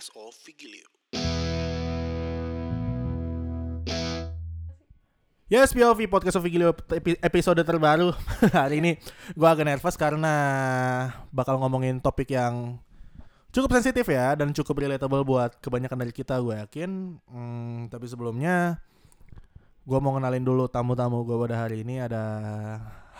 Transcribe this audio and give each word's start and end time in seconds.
Podcast 0.00 0.16
of 0.16 0.32
Vigilio. 0.48 0.88
Yes, 5.52 5.76
POV 5.76 6.08
Podcast 6.08 6.40
of 6.40 6.44
Vigilio 6.48 6.72
epi- 6.72 7.20
episode 7.20 7.60
terbaru. 7.60 8.16
Hari 8.56 8.80
ini 8.80 8.96
gue 9.36 9.44
agak 9.44 9.68
nervous 9.68 10.00
karena 10.00 10.32
bakal 11.28 11.60
ngomongin 11.60 12.00
topik 12.00 12.32
yang 12.32 12.80
cukup 13.52 13.76
sensitif 13.76 14.08
ya 14.08 14.32
Dan 14.40 14.56
cukup 14.56 14.80
relatable 14.80 15.20
buat 15.20 15.60
kebanyakan 15.60 16.08
dari 16.08 16.16
kita 16.16 16.40
gue 16.40 16.56
yakin. 16.64 17.20
Hmm, 17.28 17.92
Tapi 17.92 18.08
sebelumnya 18.08 18.80
gue 19.84 19.98
mau 20.00 20.16
kenalin 20.16 20.48
dulu 20.48 20.64
tamu-tamu 20.72 21.28
gue 21.28 21.36
pada 21.44 21.68
hari 21.68 21.84
ini. 21.84 22.00
Ada 22.00 22.24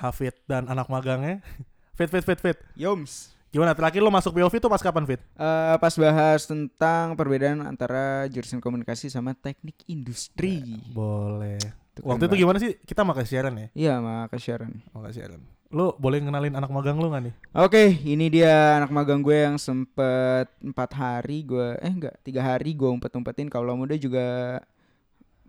Hafid 0.00 0.32
dan 0.48 0.64
anak 0.64 0.88
magangnya. 0.88 1.44
Fit, 2.00 2.08
fit, 2.08 2.24
fit, 2.24 2.40
fit. 2.40 2.56
Yoms. 2.72 3.36
Gimana 3.50 3.74
terakhir 3.74 3.98
lo 3.98 4.14
masuk 4.14 4.38
POV 4.38 4.62
tuh 4.62 4.70
pas 4.70 4.78
kapan 4.78 5.02
Fit? 5.10 5.18
Eh, 5.34 5.76
pas 5.82 5.94
bahas 5.98 6.46
tentang 6.46 7.18
perbedaan 7.18 7.66
antara 7.66 8.30
jurusan 8.30 8.62
komunikasi 8.62 9.10
sama 9.10 9.34
teknik 9.34 9.74
industri. 9.90 10.78
Boleh 10.94 11.58
Itu 11.90 12.06
Waktu 12.06 12.30
itu 12.30 12.30
banget. 12.30 12.42
gimana 12.46 12.58
sih? 12.62 12.72
Kita 12.86 13.02
makan 13.02 13.24
siaran 13.26 13.54
ya? 13.58 13.66
Iya, 13.74 13.92
sama 13.98 14.38
Sharon. 14.38 14.72
Makan 14.94 15.10
siaran 15.10 15.42
Lo 15.70 15.94
boleh 15.98 16.22
kenalin 16.22 16.54
anak 16.54 16.70
magang 16.70 16.98
lo 16.98 17.10
gak 17.10 17.26
nih? 17.26 17.34
Oke, 17.58 17.94
ini 18.06 18.26
dia 18.26 18.78
anak 18.82 18.90
magang 18.94 19.22
gue 19.22 19.34
yang 19.34 19.54
sempet 19.54 20.50
empat 20.62 20.90
hari 20.98 21.46
gue, 21.46 21.78
eh 21.78 21.90
enggak, 21.90 22.18
tiga 22.26 22.42
hari 22.42 22.74
gue 22.74 22.90
umpet-umpetin. 22.90 23.46
Kalau 23.46 23.78
muda 23.78 23.94
juga 23.94 24.58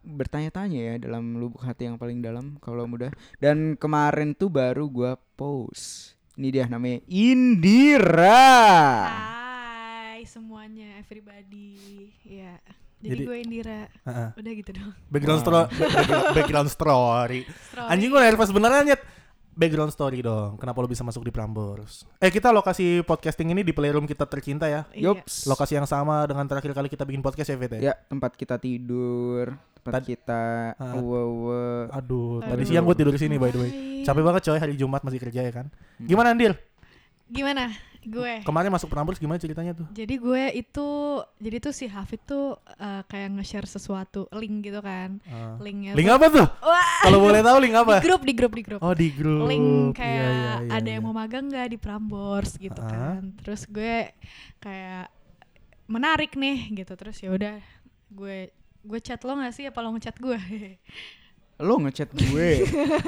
bertanya-tanya 0.01 0.77
ya 0.77 0.95
dalam 1.01 1.37
lubuk 1.37 1.61
hati 1.65 1.85
yang 1.89 1.97
paling 1.97 2.21
dalam 2.21 2.57
kalau 2.61 2.85
muda. 2.85 3.09
Dan 3.41 3.73
kemarin 3.77 4.37
tuh 4.37 4.49
baru 4.53 4.85
gue 4.89 5.13
post. 5.33 6.20
Ini 6.41 6.49
dia 6.49 6.65
namanya 6.65 7.05
Indira. 7.05 8.49
Hai 10.09 10.25
semuanya, 10.25 10.97
everybody. 10.97 12.09
Ya. 12.25 12.57
Jadi, 12.97 13.13
Jadi- 13.13 13.23
gue 13.29 13.37
Indira. 13.45 13.85
Heeh. 14.01 14.29
Udah 14.33 14.51
gitu 14.57 14.71
dong. 14.73 14.89
Background, 15.05 15.37
Wah. 15.37 15.45
stro- 15.45 15.69
background, 15.69 16.25
background 16.41 16.69
story 16.73 17.45
Story. 17.45 17.85
Anjing 17.93 18.09
gue 18.09 18.17
nervous 18.19 18.49
beneran 18.49 18.89
nyet 18.89 19.05
Background 19.51 19.89
story 19.89 20.19
dong 20.19 20.55
Kenapa 20.55 20.79
lo 20.79 20.87
bisa 20.87 21.01
masuk 21.01 21.21
di 21.21 21.29
Prambors 21.29 22.07
Eh 22.17 22.27
kita 22.27 22.49
lokasi 22.49 23.01
podcasting 23.01 23.51
ini 23.51 23.61
di 23.61 23.71
playroom 23.71 24.03
kita 24.03 24.23
tercinta 24.23 24.65
ya 24.65 24.87
Iya. 24.89 25.11
Yops. 25.11 25.45
Lokasi 25.45 25.75
yang 25.75 25.85
sama 25.85 26.23
dengan 26.23 26.45
terakhir 26.45 26.71
kali 26.71 26.87
kita 26.87 27.03
bikin 27.03 27.19
podcast 27.19 27.47
ya 27.47 27.57
Fit 27.57 27.71
ya? 27.75 27.93
Tempat 28.05 28.31
kita 28.33 28.55
tidur, 28.55 29.51
tempat 29.75 29.91
Tad- 29.93 30.07
kita 30.07 30.43
Ah. 30.73 30.95
uwe 30.95 31.91
Aduh, 31.91 32.39
tadi 32.39 32.63
Aduh. 32.63 32.67
siang 32.67 32.83
gue 32.83 32.95
tidur 32.95 33.11
di 33.11 33.19
sini 33.19 33.35
by 33.35 33.49
the 33.49 33.59
way. 33.59 33.71
Capek 34.01 34.23
banget 34.23 34.41
coy 34.43 34.57
hari 34.57 34.73
Jumat 34.73 35.01
masih 35.01 35.19
kerja 35.19 35.41
ya 35.41 35.51
kan 35.51 35.67
Gimana 35.99 36.31
Andil? 36.31 36.55
Gimana? 37.31 37.71
Gue. 38.01 38.41
Kemarin 38.41 38.73
masuk 38.73 38.89
Prambors 38.89 39.15
gimana 39.15 39.37
ceritanya 39.37 39.71
tuh? 39.71 39.85
Jadi 39.91 40.17
gue 40.17 40.43
itu, 40.51 40.89
jadi 41.37 41.57
tuh 41.59 41.69
si 41.69 41.85
Hafid 41.85 42.17
tuh 42.23 42.57
eh, 42.75 43.05
kayak 43.05 43.29
nge-share 43.37 43.69
sesuatu, 43.69 44.25
link 44.33 44.65
gitu 44.65 44.81
kan. 44.81 45.21
Ah. 45.23 45.53
Linknya 45.55 45.93
Link 45.93 46.09
tuh- 46.09 46.17
apa 46.17 46.25
tuh? 46.27 46.47
Kalau 47.05 47.21
boleh 47.21 47.39
tahu 47.39 47.57
link 47.61 47.75
apa? 47.77 47.93
di 47.93 48.03
grup, 48.03 48.21
di 48.21 48.33
grup, 48.33 48.53
di 48.53 48.63
grup. 48.65 48.81
Oh 48.81 48.91
di 48.91 49.07
grup 49.09 49.45
link 49.45 49.93
Iya, 49.93 49.95
kayak 49.95 50.17
iya, 50.25 50.51
iya, 50.59 50.73
ada 50.73 50.89
yang 50.89 51.03
mau 51.03 51.13
magang 51.13 51.45
nggak 51.45 51.67
di 51.67 51.77
Prambors 51.77 52.57
gitu 52.57 52.81
Ah. 52.81 52.89
kan 52.89 53.21
terus 53.37 53.63
gue 53.65 54.09
kayak 54.57 55.05
menarik 55.85 56.33
nih 56.33 56.57
gitu 56.73 56.93
terus 56.95 57.17
ya 57.17 57.29
udah 57.29 57.61
gue 58.09 58.49
gue 58.81 58.99
chat 58.99 59.21
lo 59.21 59.35
nggak 59.35 59.53
sih 59.53 59.65
apa 59.65 59.77
lo 59.77 59.93
ngechat 59.93 60.17
gue 60.17 60.39
Lo 61.61 61.77
ngechat 61.77 62.09
gue. 62.09 62.65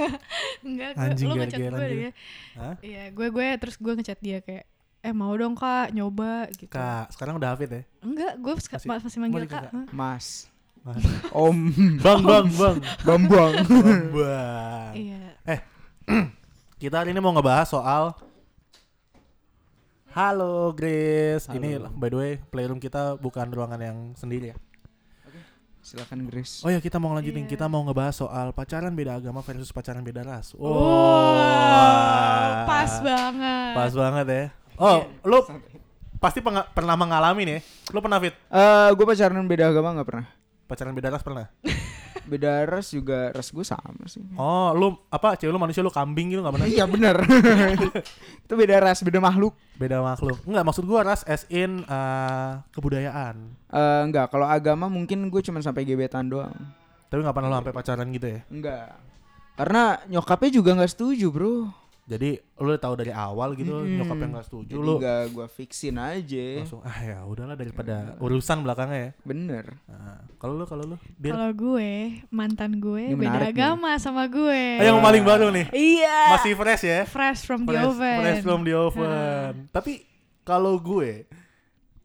enggak 0.66 0.90
Anjing, 0.96 1.28
lo 1.28 1.36
ngechat 1.36 1.60
gue 1.60 2.14
Hah? 2.54 2.76
iya 2.80 3.10
gue 3.10 3.28
gue 3.28 3.48
terus 3.58 3.76
gue 3.76 3.94
ngechat 3.94 4.20
dia 4.22 4.40
kayak 4.40 4.64
eh 5.04 5.12
mau 5.12 5.36
dong 5.36 5.52
kak 5.52 5.92
nyoba 5.92 6.48
gitu 6.56 6.72
Kak, 6.72 7.12
sekarang 7.12 7.36
udah 7.36 7.58
Hafid 7.58 7.68
ya? 7.68 7.82
enggak 8.00 8.40
gue 8.40 8.54
masih, 8.56 8.70
Masih- 8.72 9.04
masih 9.04 9.20
manggil 9.20 9.44
kak? 9.50 9.68
Mas. 9.92 10.48
Mas. 10.80 11.04
Om. 11.36 11.58
Bang, 12.00 12.22
bang, 12.24 12.48
bang 12.48 12.78
Bambang. 13.04 13.54
Bang 14.16 14.92
iya 14.96 15.24
Kita 16.82 17.00
hari 17.04 17.12
ini 17.12 17.20
mau 17.20 17.32
ngebahas 17.32 17.68
soal 17.68 18.16
Halo 20.14 20.70
Grace. 20.78 21.50
Ini 21.50 21.82
Halo. 21.82 21.90
by 21.96 22.08
the 22.08 22.18
way 22.20 22.32
playroom 22.38 22.78
kita 22.78 23.18
bukan 23.18 23.50
ruangan 23.50 23.82
yang 23.82 23.98
sendiri 24.14 24.54
ya. 24.54 24.58
Silakan 25.84 26.26
Grace. 26.26 26.64
Oh 26.64 26.72
ya 26.72 26.80
kita 26.80 26.96
mau 26.96 27.12
lanjutin. 27.12 27.44
Iya. 27.44 27.52
Kita 27.52 27.68
mau 27.68 27.84
ngebahas 27.84 28.16
soal 28.18 28.50
pacaran 28.50 28.90
beda 28.90 29.20
agama 29.20 29.44
versus 29.44 29.68
pacaran 29.70 30.00
beda 30.00 30.24
ras. 30.24 30.56
wow 30.56 30.64
Oh, 30.64 31.36
pas 32.64 32.94
banget 32.98 33.74
Pas 33.76 33.92
banget 33.94 34.26
ya. 34.26 34.44
Oh, 34.76 35.04
lu 35.22 35.44
pasti 36.18 36.40
penga- 36.40 36.66
pernah 36.68 36.96
mengalami 36.96 37.44
nih. 37.44 37.54
ya? 37.54 37.62
Lu 37.92 38.00
pernah 38.00 38.18
fit 38.18 38.32
Eh, 38.48 38.90
gue 38.90 39.06
pacaran 39.06 39.44
beda 39.44 39.70
agama 39.70 39.92
nggak 39.94 40.08
pernah. 40.08 40.26
pacaran 40.66 40.96
beda 40.96 41.12
ras 41.12 41.22
pernah? 41.22 41.52
Beda 42.24 42.64
ras 42.64 42.92
juga 42.92 43.30
ras 43.36 43.52
gue 43.52 43.66
sama 43.68 44.08
sih. 44.08 44.24
Oh, 44.40 44.72
lu 44.72 44.96
apa? 45.12 45.36
Cewek 45.36 45.52
lu 45.52 45.60
manusia 45.60 45.84
lu 45.84 45.92
kambing 45.92 46.32
gitu 46.32 46.40
nggak 46.40 46.56
pernah? 46.56 46.70
Iya 46.72 46.86
bener. 46.88 47.18
Itu 48.48 48.54
beda 48.56 48.80
ras, 48.80 49.04
beda 49.04 49.20
makhluk. 49.20 49.54
Beda 49.76 50.00
makhluk. 50.00 50.40
Enggak, 50.48 50.64
maksud 50.64 50.84
gua 50.88 51.04
ras 51.04 51.22
as 51.28 51.44
in 51.52 51.84
eh, 51.84 52.52
kebudayaan. 52.72 53.36
Eh 53.72 54.02
enggak, 54.08 54.32
kalau 54.32 54.48
agama 54.48 54.88
mungkin 54.88 55.28
gue 55.28 55.42
cuma 55.44 55.60
sampai 55.60 55.84
gebetan 55.84 56.32
doang. 56.32 56.56
Tapi 57.12 57.20
nggak 57.20 57.36
pernah 57.36 57.50
lu 57.52 57.58
sampai 57.60 57.76
pacaran 57.76 58.08
gitu 58.10 58.28
ya. 58.28 58.42
Enggak. 58.48 58.88
Karena 59.54 60.02
nyokapnya 60.10 60.50
juga 60.50 60.72
nggak 60.80 60.92
setuju, 60.98 61.28
Bro. 61.30 61.83
Jadi 62.04 62.36
lu 62.58 62.68
udah 62.68 62.82
tahu 62.82 62.96
dari 62.96 63.10
awal 63.10 63.56
gitu 63.56 63.72
Mm-mm. 63.74 63.96
nyokapnya 63.96 64.28
nggak 64.30 64.46
setuju 64.46 64.70
Jadi 64.70 64.82
lu 64.82 64.94
nggak 64.98 65.24
gue 65.30 65.48
fixin 65.50 65.96
aja. 65.96 66.48
langsung 66.60 66.84
ah 66.84 67.00
ya 67.00 67.24
udahlah 67.24 67.56
daripada 67.56 68.20
urusan 68.20 68.60
belakangnya 68.60 69.00
ya. 69.00 69.12
Bener. 69.24 69.66
Nah, 69.86 70.20
kalau 70.36 70.54
lu 70.54 70.66
kalau 70.66 70.84
lu 70.86 70.96
kalau 71.22 71.50
gue 71.50 71.92
mantan 72.30 72.78
gue 72.78 73.04
Ini 73.06 73.16
beda 73.16 73.24
menarik 73.30 73.48
nih. 73.48 73.56
agama 73.56 73.92
sama 73.98 74.24
gue 74.26 74.62
Ah, 74.78 74.86
yang 74.86 75.00
paling 75.00 75.24
baru 75.24 75.48
nih. 75.50 75.72
iya 75.72 76.36
Masih 76.36 76.54
fresh 76.54 76.84
ya. 76.84 77.00
fresh 77.06 77.42
from 77.42 77.64
the 77.64 77.72
Fresh, 77.72 77.88
oven 77.90 78.18
fresh 78.20 78.42
from 78.42 78.62
the 78.62 78.74
oven. 78.74 79.54
Tapi 79.70 80.04
kalau 80.42 80.76
gue 80.76 81.24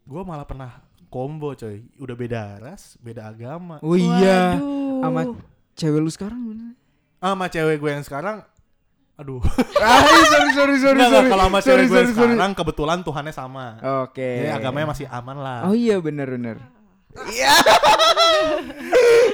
gue 0.01 0.21
malah 0.23 0.43
pernah 0.43 0.79
combo 1.05 1.51
coy. 1.53 1.83
Udah 1.97 2.15
beda 2.15 2.41
ras, 2.57 2.95
beda 2.97 3.27
agama. 3.27 3.77
Oh 3.81 3.93
iya. 3.93 4.55
Sama 4.97 5.35
cewek 5.73 5.99
lu 5.99 6.07
sekarang 6.07 6.39
bener. 6.45 6.71
Sama 7.17 7.45
cewek 7.45 7.77
gue 7.77 7.91
yang 7.91 8.01
sekarang 8.01 8.47
aduh. 9.19 9.43
ah, 9.83 9.99
sorry 10.31 10.49
sorry 10.55 10.75
sorry 10.79 10.97
Nggak, 10.97 11.11
sorry. 11.11 11.29
kalau 11.29 11.43
sama 11.51 11.59
Sorry, 11.59 11.83
gue 11.85 11.91
sorry, 11.91 12.11
sorry. 12.15 12.33
sekarang 12.33 12.51
kebetulan 12.55 12.99
Tuhannya 13.03 13.33
sama. 13.35 13.65
Oke. 14.07 14.47
Jadi 14.47 14.49
agamanya 14.55 14.87
masih 14.95 15.05
aman 15.11 15.37
lah. 15.37 15.59
Oh 15.67 15.75
iya 15.75 15.99
bener 15.99 16.31
bener. 16.31 16.57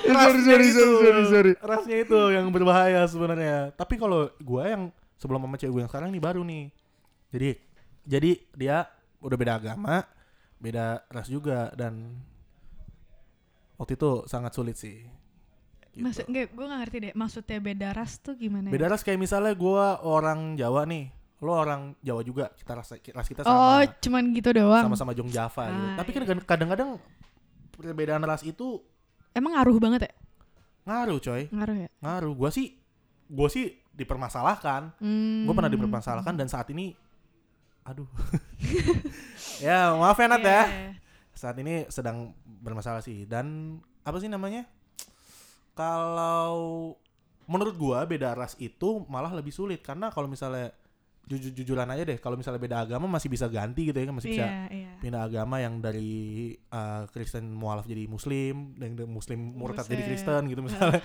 Rasnya 0.05 0.41
sorry, 0.41 0.67
itu, 0.69 0.79
sorry, 0.79 1.01
sorry, 1.05 1.23
sorry. 1.29 1.51
Rasnya 1.61 1.97
itu 2.01 2.19
yang 2.33 2.49
berbahaya 2.49 3.05
sebenarnya. 3.05 3.73
Tapi 3.77 3.99
kalau 3.99 4.31
gue 4.31 4.63
yang 4.65 4.89
sebelum 5.19 5.43
sama 5.45 5.57
cewek 5.59 5.71
gue 5.71 5.81
yang 5.85 5.91
sekarang 5.91 6.09
nih 6.09 6.23
baru 6.23 6.41
nih. 6.41 6.65
Jadi 7.29 7.49
jadi 8.05 8.31
dia 8.55 8.77
udah 9.21 9.37
beda 9.37 9.53
agama, 9.57 10.05
beda 10.61 11.03
ras 11.09 11.27
juga 11.27 11.73
dan 11.73 12.21
waktu 13.75 13.97
itu 13.97 14.23
sangat 14.25 14.51
sulit 14.55 14.77
sih. 14.77 15.03
Gitu. 15.95 16.03
Maksud 16.03 16.25
gue 16.27 16.43
gue 16.45 16.65
gak 16.65 16.79
ngerti 16.81 16.97
deh 16.99 17.13
maksudnya 17.13 17.57
beda 17.57 17.87
ras 17.91 18.19
tuh 18.19 18.35
gimana 18.35 18.67
ya? 18.67 18.73
Beda 18.73 18.87
ras 18.87 18.99
kayak 18.99 19.15
misalnya 19.17 19.51
gue 19.51 19.83
orang 20.03 20.53
Jawa 20.53 20.83
nih, 20.83 21.07
lo 21.39 21.51
orang 21.51 21.95
Jawa 21.99 22.19
juga, 22.21 22.51
kita 22.51 22.71
ras 22.73 22.91
ras 22.91 23.27
kita 23.27 23.41
Oh, 23.41 23.79
sama 23.79 23.87
cuman 23.97 24.23
gitu 24.31 24.49
doang. 24.51 24.83
sama-sama 24.85 25.11
Jong 25.11 25.29
Java 25.29 25.63
gitu. 25.65 25.85
Ah, 25.85 25.95
Tapi 25.95 26.09
kan 26.11 26.21
iya. 26.21 26.35
kadang-kadang 26.37 26.89
perbedaan 27.71 28.21
ras 28.21 28.41
itu 28.41 28.83
Emang 29.31 29.51
ngaruh 29.51 29.77
banget 29.77 30.01
ya? 30.05 30.13
ngaruh 30.83 31.17
coy, 31.17 31.47
Ngaruh 31.49 31.77
ya? 31.77 31.89
ngaruh. 31.97 32.33
Gue 32.35 32.49
sih 32.51 32.67
gue 33.25 33.49
sih 33.49 33.65
dipermasalahkan. 33.89 34.99
Hmm. 34.99 35.47
gue 35.47 35.53
pernah 35.53 35.71
dipermasalahkan 35.71 36.35
dan 36.35 36.45
saat 36.45 36.67
ini 36.69 36.91
aduh 37.81 38.09
ya 39.61 39.93
maaf 39.93 40.17
ya 40.17 40.27
Nat 40.27 40.41
ya 40.41 40.61
Iya. 40.65 40.89
saat 41.31 41.55
ini 41.55 41.85
sedang 41.87 42.33
bermasalah 42.45 42.99
sih 42.99 43.23
dan 43.23 43.77
apa 44.01 44.17
sih 44.17 44.25
namanya 44.25 44.65
kalau 45.75 46.95
menurut 47.45 47.75
gua 47.75 48.01
beda 48.03 48.33
ras 48.33 48.57
itu 48.57 49.05
malah 49.05 49.29
lebih 49.29 49.51
sulit 49.51 49.79
karena 49.79 50.09
kalau 50.09 50.25
misalnya 50.25 50.73
jujur 51.25 51.49
jujuran 51.51 51.89
aja 51.89 52.05
deh 52.05 52.17
kalau 52.17 52.33
misalnya 52.33 52.61
beda 52.61 52.77
agama 52.81 53.09
masih 53.09 53.27
bisa 53.27 53.45
ganti 53.45 53.81
gitu 53.83 53.97
ya 53.97 54.05
kan 54.05 54.13
masih 54.13 54.29
bisa 54.31 54.45
Iya, 54.45 54.61
iya. 54.69 54.89
pindah 54.99 55.21
agama 55.23 55.57
yang 55.57 55.77
dari 55.79 56.13
uh, 56.69 57.09
Kristen 57.09 57.49
mualaf 57.49 57.83
jadi 57.83 58.05
Muslim 58.05 58.73
dan 58.75 58.93
Muslim 59.03 59.39
murtad 59.53 59.85
jadi. 59.85 60.05
Kristen 60.05 60.41
gitu 60.45 60.61
misalnya 60.61 61.01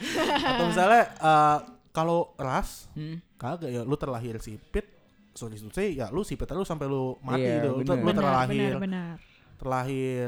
atau 0.46 0.64
misalnya 0.67 1.02
uh, 1.19 1.58
kalau 1.90 2.37
ras 2.37 2.88
Hmm. 2.93 3.16
kagak 3.34 3.69
ya 3.70 3.81
lu 3.81 3.96
terlahir 3.96 4.37
sipit 4.38 4.84
sorry 5.32 5.56
to 5.56 5.73
say 5.73 5.94
ya 5.94 6.08
lu 6.08 6.20
sipit 6.20 6.44
terus 6.44 6.69
sampai 6.69 6.84
lu 6.84 7.16
mati 7.20 7.40
Iya, 7.40 7.56
gitu 7.58 7.69
lu, 7.70 7.76
bener. 7.81 7.96
lu 7.96 8.05
Benar, 8.05 8.16
terlahir 8.20 8.70
benar, 8.70 8.81
benar. 8.81 9.14
terlahir 9.56 10.26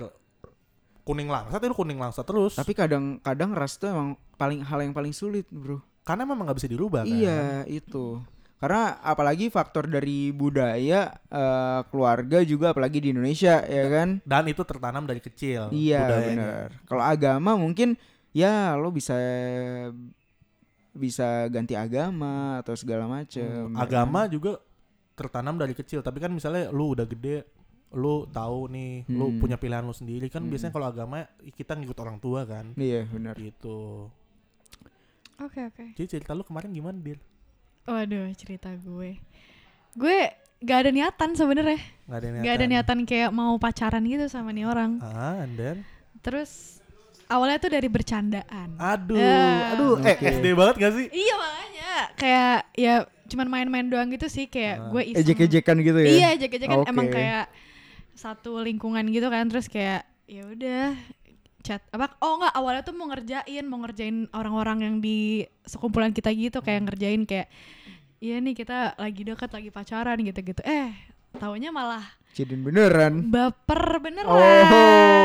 kuning 1.03 1.27
langsat 1.27 1.59
ya 1.59 1.67
lu 1.67 1.75
kuning 1.75 1.99
langsat 1.99 2.23
terus 2.23 2.55
Tapi 2.55 2.73
kadang-kadang 2.73 3.51
ras 3.53 3.75
tuh 3.77 3.91
emang 3.91 4.09
paling 4.39 4.63
hal 4.63 4.79
yang 4.83 4.95
paling 4.95 5.11
sulit, 5.11 5.47
Bro. 5.51 5.83
karena 6.03 6.23
memang 6.27 6.47
nggak 6.47 6.59
bisa 6.63 6.71
dirubah 6.71 7.03
kan 7.03 7.11
Iya, 7.11 7.67
itu. 7.67 8.23
Karena 8.63 8.95
apalagi 9.03 9.51
faktor 9.51 9.91
dari 9.91 10.31
budaya 10.31 11.11
eh, 11.11 11.81
keluarga 11.91 12.39
juga 12.47 12.71
apalagi 12.71 13.03
di 13.03 13.11
Indonesia 13.11 13.59
ya 13.67 13.91
kan. 13.91 14.23
Dan 14.23 14.47
itu 14.47 14.63
tertanam 14.63 15.03
dari 15.03 15.19
kecil. 15.19 15.67
Iya 15.75 16.07
benar. 16.07 16.69
Kalau 16.87 17.03
agama 17.03 17.59
mungkin 17.59 17.99
ya 18.31 18.79
lo 18.79 18.95
bisa 18.95 19.19
bisa 20.93 21.49
ganti 21.49 21.75
agama 21.75 22.61
atau 22.61 22.77
segala 22.77 23.09
macam. 23.09 23.73
Hmm, 23.73 23.81
Agama 23.81 24.29
juga 24.29 24.61
tertanam 25.17 25.57
dari 25.57 25.73
kecil. 25.73 26.05
Tapi 26.05 26.21
kan 26.21 26.31
misalnya 26.31 26.69
lu 26.71 26.93
udah 26.93 27.09
gede, 27.09 27.43
lu 27.93 28.25
tahu 28.27 28.67
nih, 28.67 29.05
lu 29.07 29.29
Hmm. 29.29 29.39
punya 29.39 29.57
pilihan 29.57 29.81
lu 29.81 29.93
sendiri 29.93 30.27
kan 30.27 30.41
Hmm. 30.41 30.49
biasanya 30.49 30.73
kalau 30.73 30.87
agama 30.87 31.25
kita 31.51 31.73
ngikut 31.73 31.99
orang 31.99 32.17
tua 32.17 32.43
kan. 32.43 32.73
Iya 32.75 33.05
benar. 33.07 33.37
Gitu. 33.37 34.09
Oke 35.39 35.61
oke. 35.63 35.85
Jadi 35.93 36.09
cerita 36.11 36.33
lu 36.33 36.41
kemarin 36.41 36.71
gimana, 36.71 36.95
Dir? 36.95 37.19
Waduh 37.85 38.31
cerita 38.33 38.71
gue. 38.75 39.19
Gue 39.93 40.19
gak 40.59 40.79
ada 40.79 40.91
niatan 40.91 41.31
sebenarnya. 41.35 41.81
Gak 42.07 42.17
ada 42.17 42.29
niatan. 42.29 42.43
Gak 42.43 42.55
ada 42.55 42.67
niatan 42.67 42.99
kayak 43.03 43.31
mau 43.31 43.55
pacaran 43.57 44.03
gitu 44.03 44.27
sama 44.27 44.51
nih 44.51 44.65
orang. 44.65 45.03
Ah, 45.03 45.43
and 45.43 45.55
then 45.55 45.77
Terus 46.23 46.79
awalnya 47.27 47.59
tuh 47.59 47.69
dari 47.69 47.91
bercandaan. 47.91 48.79
aduh, 48.79 49.19
Ya. 49.19 49.75
aduh, 49.75 49.99
eh 50.01 50.15
Oke. 50.15 50.31
SD 50.31 50.55
banget 50.55 50.75
gak 50.79 50.93
sih? 50.95 51.07
Iya 51.11 51.35
makanya 51.35 51.91
kayak 52.15 52.57
ya 52.73 52.95
cuman 53.27 53.49
main-main 53.49 53.87
doang 53.87 54.09
gitu 54.09 54.29
sih 54.29 54.47
kayak 54.47 54.77
Ah. 54.79 54.89
gue 54.89 55.03
iseng. 55.11 55.19
Ejek-ejekan 55.27 55.77
gitu 55.83 55.99
ya. 55.99 56.09
Iya 56.09 56.29
ejek-ejekan 56.39 56.79
Oke. 56.79 56.89
emang 56.89 57.07
kayak 57.11 57.45
satu 58.13 58.61
lingkungan 58.61 59.05
gitu 59.09 59.27
kan 59.27 59.49
terus 59.49 59.67
kayak 59.67 60.05
ya 60.25 60.45
udah 60.45 60.93
chat 61.63 61.81
apa 61.91 62.19
oh 62.19 62.37
enggak 62.37 62.53
awalnya 62.53 62.83
tuh 62.83 62.93
mau 62.93 63.07
ngerjain 63.07 63.65
mau 63.65 63.79
ngerjain 63.79 64.27
orang-orang 64.31 64.79
yang 64.83 64.97
di 64.99 65.19
sekumpulan 65.63 66.11
kita 66.11 66.29
gitu 66.31 66.59
kayak 66.59 66.91
ngerjain 66.91 67.23
kayak 67.23 67.47
iya 68.19 68.39
nih 68.39 68.53
kita 68.53 68.95
lagi 68.97 69.23
dekat 69.23 69.51
lagi 69.51 69.71
pacaran 69.71 70.19
gitu-gitu 70.19 70.63
eh 70.63 70.91
taunya 71.35 71.71
malah 71.71 72.03
Jadiin 72.33 72.65
beneran. 72.65 73.29
baper 73.29 74.01
beneran 74.01 74.65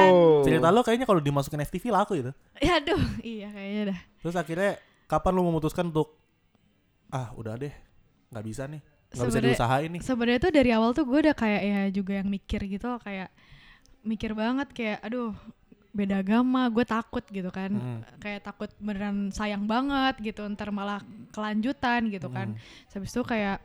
Oh. 0.07 0.43
Cerita 0.43 0.67
lo 0.69 0.83
kayaknya 0.83 1.07
kalau 1.07 1.19
dimasukin 1.19 1.63
FTV 1.63 1.87
laku 1.87 2.19
itu. 2.19 2.31
ya 2.59 2.79
aduh 2.79 2.99
iya 3.21 3.47
kayaknya 3.49 3.81
dah 3.91 3.99
Terus 4.21 4.35
akhirnya 4.35 4.71
kapan 5.05 5.31
lu 5.31 5.43
memutuskan 5.45 5.87
untuk 5.87 6.19
ah 7.07 7.31
udah 7.33 7.55
deh 7.55 7.71
nggak 8.27 8.45
bisa 8.45 8.67
nih 8.67 8.83
nggak 9.07 9.15
bisa 9.17 9.23
Sebenarnya- 9.29 9.55
diusahain 9.55 9.89
nih 9.89 10.01
sebenarnya 10.01 10.39
tuh 10.39 10.51
dari 10.51 10.69
awal 10.71 10.91
tuh 10.91 11.03
gue 11.03 11.19
udah 11.21 11.35
kayak 11.35 11.61
ya 11.63 11.81
juga 11.89 12.11
yang 12.15 12.27
mikir 12.27 12.61
gitu 12.65 12.89
kayak 12.99 13.29
mikir 14.01 14.31
banget 14.31 14.67
kayak 14.71 14.99
aduh 15.01 15.31
beda 15.91 16.21
agama 16.21 16.67
gue 16.67 16.85
takut 16.85 17.23
gitu 17.25 17.49
kan 17.49 17.71
Hmm. 17.71 18.01
kayak 18.17 18.43
takut 18.43 18.69
beneran 18.77 19.31
sayang 19.31 19.65
banget 19.65 20.15
gitu 20.21 20.45
ntar 20.49 20.69
malah 20.69 21.01
kelanjutan 21.31 22.07
gitu 22.07 22.27
kan 22.27 22.53
Hmm. 22.53 22.91
habis 22.93 23.09
itu 23.09 23.23
kayak 23.23 23.57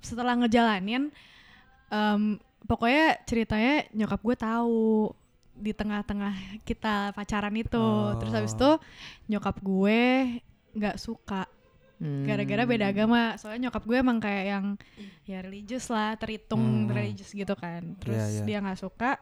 setelah 0.00 0.34
ngejalanin 0.36 1.08
em, 1.88 2.22
pokoknya 2.62 3.20
ceritanya 3.22 3.86
nyokap 3.92 4.20
gue 4.20 4.36
tahu 4.36 4.82
di 5.54 5.70
tengah-tengah 5.70 6.34
kita 6.62 7.12
pacaran 7.12 7.54
itu 7.54 7.86
terus 8.18 8.32
habis 8.32 8.52
Oh. 8.52 8.58
itu 8.58 8.70
nyokap 9.28 9.56
gue 9.60 10.00
nggak 10.72 10.96
suka. 10.96 11.44
Gara-gara 12.02 12.62
beda 12.64 12.86
agama. 12.88 13.34
Soalnya 13.36 13.68
nyokap 13.68 13.82
gue 13.82 13.96
emang 13.96 14.18
kayak 14.18 14.44
yang 14.44 14.64
ya 15.22 15.38
religius 15.40 15.86
lah 15.86 16.14
terhitung 16.14 16.60
Hmm. 16.84 16.90
religius 16.90 17.30
gitu 17.30 17.54
kan. 17.54 17.94
Terus 17.96 18.18
Iya, 18.18 18.26
iya. 18.34 18.42
dia 18.44 18.58
nggak 18.60 18.80
suka. 18.80 19.12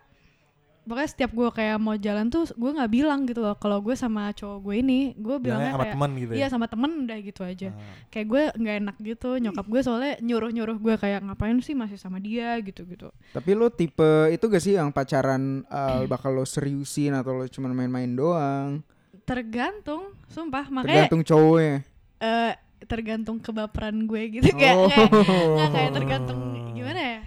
Pokoknya 0.81 1.07
setiap 1.07 1.31
gue 1.31 1.49
kayak 1.53 1.77
mau 1.77 1.93
jalan 1.95 2.27
tuh 2.27 2.49
gue 2.51 2.71
nggak 2.73 2.89
bilang 2.91 3.23
gitu 3.23 3.41
loh. 3.41 3.53
Kalau 3.55 3.79
gue 3.79 3.93
sama 3.95 4.33
cowok 4.33 4.59
gue 4.61 4.75
ini 4.81 5.01
gue 5.13 5.37
Bilangnya 5.39 5.71
sama 5.71 5.85
kayak 5.85 5.95
teman 5.95 6.11
gitu 6.17 6.33
iya 6.33 6.41
ya 6.41 6.47
sama 6.49 6.67
temen 6.67 6.91
udah 7.05 7.19
gitu 7.21 7.41
aja. 7.45 7.69
Ah. 7.69 7.95
kayak 8.09 8.27
gue 8.27 8.43
nggak 8.59 8.77
enak 8.81 8.97
gitu. 8.99 9.31
Nyokap 9.37 9.67
gue 9.69 9.81
soalnya 9.81 10.13
nyuruh 10.19 10.51
nyuruh 10.51 10.77
gue 10.77 10.95
kayak 10.97 11.21
ngapain 11.23 11.61
sih 11.61 11.77
masih 11.77 11.95
sama 11.95 12.17
dia? 12.19 12.57
gitu 12.59 12.83
gitu 12.87 13.13
Tapi 13.31 13.51
lo 13.53 13.69
tipe 13.69 14.03
itu 14.31 14.41
gak 14.43 14.59
sih 14.59 14.75
yang 14.75 14.89
pacaran 14.89 15.63
uh, 15.69 16.09
bakal 16.09 16.33
lo 16.33 16.43
seriusin 16.43 17.13
atau 17.13 17.35
lo 17.35 17.45
cuma 17.47 17.69
main-main 17.69 18.11
doang? 18.11 18.81
tergantung 19.23 20.11
sumpah. 20.27 20.67
Makanya 20.67 21.07
Tergantung 21.07 21.23
cowoknya. 21.23 21.87
eh, 22.19 22.53
tergantung 22.83 23.37
kebaperan 23.37 24.05
gue 24.05 24.23
gitu 24.33 24.49
kayak 24.55 24.77
Oh. 24.77 24.87
kayak 24.87 25.09
nggak 25.51 25.71
kayak 25.71 25.91
tergantung 25.93 26.41
gimana 26.73 27.01
ya 27.01 27.21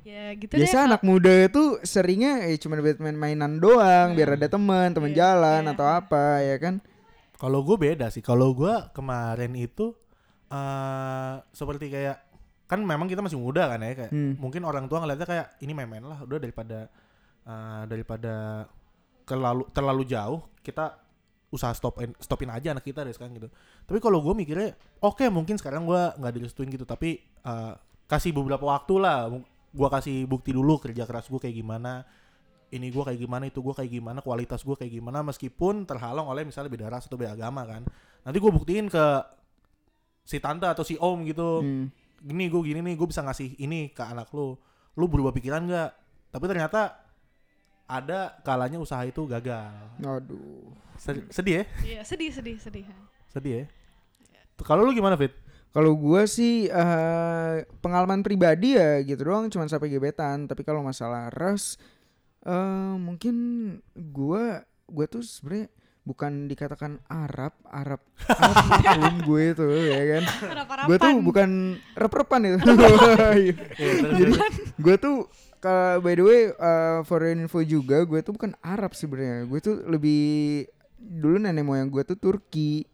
ya 0.00 0.24
gitu 0.32 0.52
deh 0.52 0.64
Biasa 0.64 0.76
Kak. 0.76 0.86
anak 0.86 1.02
muda 1.02 1.32
itu 1.44 1.62
seringnya 1.82 2.32
eh, 2.44 2.56
cuma 2.56 2.76
buat 2.76 2.96
main-mainan 2.98 3.56
doang, 3.56 4.12
biar 4.12 4.34
ada 4.34 4.48
teman, 4.48 4.90
teman 4.90 5.10
Iya, 5.10 5.18
jalan 5.18 5.62
iya. 5.62 5.72
atau 5.72 5.86
apa 5.86 6.24
ya 6.40 6.56
kan? 6.56 6.74
kalau 7.36 7.60
gue 7.60 7.76
beda 7.78 8.08
sih 8.08 8.20
kalau 8.20 8.52
gue 8.52 8.68
kemarin 8.90 9.52
itu 9.54 9.96
eh 10.48 11.34
seperti 11.50 11.88
kayak 11.88 12.16
kan 12.66 12.80
memang 12.80 13.06
kita 13.06 13.18
masih 13.18 13.36
muda 13.36 13.66
kan 13.66 13.78
ya 13.78 13.94
kayak 13.96 14.10
Hmm. 14.10 14.34
mungkin 14.36 14.62
orang 14.62 14.86
tua 14.86 15.00
ngeliatnya 15.00 15.24
kayak 15.24 15.46
ini 15.58 15.72
main-main 15.72 16.02
lah 16.02 16.20
udah 16.20 16.36
daripada 16.36 16.86
eh, 17.42 17.82
daripada 17.84 18.66
terlalu 19.22 19.62
terlalu 19.70 20.02
jauh 20.04 20.40
kita 20.60 20.98
usaha 21.50 21.74
stopin 21.74 22.14
stopin 22.22 22.46
aja 22.50 22.70
anak 22.70 22.86
kita 22.86 23.02
deh 23.02 23.10
sekarang 23.10 23.34
gitu. 23.34 23.50
Tapi 23.86 23.98
kalau 23.98 24.22
gue 24.22 24.34
mikirnya 24.38 24.74
oke 25.02 25.26
mungkin 25.28 25.58
sekarang 25.58 25.82
gue 25.82 26.02
nggak 26.18 26.32
direstuin 26.38 26.70
gitu 26.70 26.86
tapi 26.86 27.18
eh, 27.22 27.72
kasih 28.06 28.30
beberapa 28.30 28.62
waktu 28.62 28.94
lah. 29.02 29.26
Gue 29.70 29.88
kasih 29.90 30.26
bukti 30.26 30.50
dulu 30.50 30.78
kerja 30.82 31.06
keras 31.06 31.30
gue 31.30 31.38
kayak 31.38 31.54
gimana 31.54 32.02
ini 32.70 32.86
gue 32.86 33.02
kayak 33.02 33.18
gimana 33.18 33.50
itu 33.50 33.58
gue 33.58 33.74
kayak 33.74 33.90
gimana 33.90 34.22
kualitas 34.22 34.62
gue 34.62 34.78
kayak 34.78 34.94
gimana 34.94 35.26
meskipun 35.26 35.90
terhalang 35.90 36.26
oleh 36.30 36.46
misalnya 36.46 36.70
beda 36.70 36.86
ras 36.86 37.10
atau 37.10 37.18
beda 37.18 37.34
agama 37.34 37.66
kan. 37.66 37.82
Nanti 38.22 38.38
gue 38.38 38.50
buktiin 38.50 38.86
ke 38.86 39.06
si 40.22 40.38
tante 40.38 40.70
atau 40.70 40.86
si 40.86 40.94
om 41.02 41.26
gitu 41.26 41.62
Hmm. 41.66 41.90
gini 42.22 42.46
gue 42.46 42.60
gini 42.62 42.78
nih 42.84 42.94
gue 42.94 43.08
bisa 43.10 43.26
ngasih 43.26 43.58
ini 43.58 43.90
ke 43.90 44.02
anak 44.06 44.30
lu. 44.30 44.54
Lu 44.94 45.10
berubah 45.10 45.34
pikiran 45.34 45.66
nggak? 45.66 45.90
Tapi 46.30 46.44
ternyata 46.46 47.09
ada 47.90 48.20
kalanya 48.40 48.78
usaha 48.78 49.02
itu 49.02 49.26
gagal 49.26 49.66
Aduh. 49.98 50.62
Sed- 50.94 51.26
sedih 51.28 51.54
ya 51.56 51.64
Iya 51.82 52.00
sedih 52.04 52.30
sedih 52.30 52.56
sedih. 52.56 52.84
sedih 53.26 53.52
ya 53.54 53.64
kalau 54.58 54.82
lu 54.82 54.92
gimana 54.92 55.16
fit 55.16 55.32
Kalau 55.70 55.94
gua 55.94 56.26
sih 56.26 56.66
eh, 56.66 57.54
pengalaman 57.78 58.20
pribadi 58.20 58.74
ya 58.74 58.98
gitu 59.00 59.22
doang 59.24 59.46
cuman 59.46 59.66
sampai 59.66 59.86
gebetan, 59.86 60.44
tapi 60.44 60.60
kalau 60.60 60.82
masalah 60.82 61.30
ras 61.30 61.78
eh 62.40 62.52
mungkin 62.96 63.36
gua 63.94 64.60
gua 64.84 65.06
tuh 65.06 65.22
sebenarnya 65.22 65.70
bukan 66.02 66.48
dikatakan 66.48 66.98
Arab, 67.06 67.54
Arab 67.64 68.02
Arab 68.26 69.14
gue 69.28 69.42
itu 69.48 69.62
ya 69.86 70.00
kan. 70.10 70.22
Gue 70.82 70.96
tuh 70.98 71.12
bukan 71.22 71.50
rep-repan 71.94 72.40
itu. 72.42 72.58
Iya. 73.38 73.54
Jadi 74.10 74.32
gue 74.74 74.94
tuh 74.98 75.16
ka- 75.60 75.96
by 75.98 76.12
the 76.12 76.24
way 76.24 76.40
uh, 76.50 77.00
for 77.02 77.20
info 77.22 77.60
juga 77.60 78.02
gue 78.02 78.20
tuh 78.20 78.32
bukan 78.32 78.56
Arab 78.58 78.90
sebenarnya. 78.90 79.44
Gue 79.44 79.60
tuh 79.60 79.84
lebih 79.84 80.66
dulu 80.96 81.36
nenek 81.38 81.62
moyang 81.62 81.86
gue 81.86 82.02
tuh 82.02 82.16
Turki. 82.16 82.84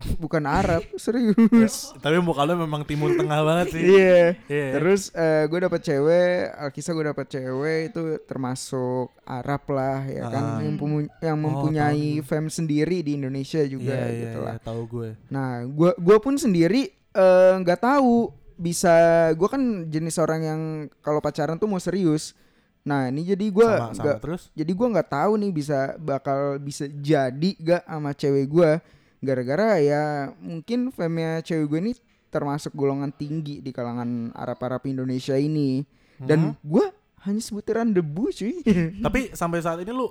Bukan 0.16 0.40
Arab, 0.42 0.80
serius. 0.96 1.92
tapi 2.00 2.16
muka 2.18 2.40
lu 2.42 2.56
memang 2.56 2.88
timur 2.88 3.12
tengah 3.12 3.44
banget 3.44 3.66
sih 3.70 3.84
Iya. 3.84 4.32
Iya. 4.48 4.68
Terus 4.72 5.12
eh, 5.12 5.44
gue 5.44 5.60
dapet 5.60 5.80
cewek, 5.82 6.56
Alkisah 6.56 6.92
gue 6.94 7.04
dapet 7.04 7.26
cewek 7.28 7.92
itu 7.92 8.00
termasuk 8.24 9.12
Arab 9.22 9.60
lah 9.68 10.00
ya 10.02 10.24
kan, 10.26 10.44
Ah. 10.56 10.64
yang, 10.64 10.80
yang 11.20 11.36
Oh, 11.36 11.44
mempunyai 11.44 12.16
tahu. 12.16 12.24
fam 12.24 12.48
sendiri 12.48 13.04
di 13.04 13.12
Indonesia 13.12 13.60
juga 13.62 13.92
iya, 13.92 14.08
iya, 14.08 14.20
gitu 14.24 14.38
lah. 14.40 14.56
iya, 14.56 14.64
tahu 14.64 14.82
gue 14.88 15.08
Nah, 15.28 15.68
gua 15.68 15.92
gua 15.94 16.16
pun 16.16 16.32
sendiri 16.34 16.88
eh, 17.12 17.52
nggak 17.60 17.80
tahu 17.82 18.32
bisa 18.60 18.92
gua 19.40 19.48
kan 19.48 19.88
jenis 19.88 20.20
orang 20.20 20.40
yang 20.44 20.60
kalau 21.00 21.24
pacaran 21.24 21.56
tuh 21.56 21.66
mau 21.66 21.80
serius. 21.80 22.36
Nah, 22.84 23.08
ini 23.08 23.24
jadi 23.24 23.48
sama 23.52 23.92
nggak 23.92 24.18
terus 24.20 24.42
jadi 24.52 24.72
gua 24.76 24.88
nggak 24.92 25.08
tahu 25.08 25.32
nih 25.40 25.52
bisa 25.52 25.78
bakal 26.00 26.56
bisa 26.60 26.84
jadi 26.88 27.50
gak 27.60 27.84
sama 27.84 28.12
cewek 28.16 28.46
gua 28.48 28.80
gara-gara 29.20 29.76
ya 29.80 30.32
mungkin 30.40 30.88
famnya 30.88 31.44
cewek 31.44 31.66
gue 31.68 31.78
ini 31.84 31.92
termasuk 32.32 32.72
golongan 32.72 33.12
tinggi 33.12 33.60
di 33.60 33.68
kalangan 33.68 34.32
Arab-Arab 34.32 34.88
Indonesia 34.88 35.36
ini. 35.36 35.84
Dan 36.16 36.56
gua 36.64 36.88
hanya 37.28 37.40
sebutiran 37.40 37.92
debu 37.92 38.32
cuy. 38.32 38.64
tapi 39.04 39.32
sampai 39.36 39.60
saat 39.60 39.80
ini 39.84 39.92
lu 39.92 40.08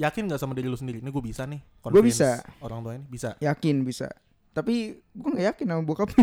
yakin 0.00 0.30
nggak 0.32 0.40
sama 0.40 0.56
diri 0.56 0.70
lu 0.70 0.78
sendiri 0.78 1.02
ini 1.02 1.10
gue 1.10 1.24
bisa 1.24 1.42
nih 1.44 1.58
Gua 1.82 1.90
convince 1.90 2.22
bisa. 2.22 2.30
orang 2.62 2.78
tua 2.86 2.92
ini 2.96 3.04
bisa 3.04 3.30
yakin 3.42 3.84
bisa. 3.84 4.08
Tapi 4.56 4.96
gua 5.12 5.28
nggak 5.36 5.46
yakin 5.54 5.66
sama 5.68 5.82
bokap. 5.84 6.08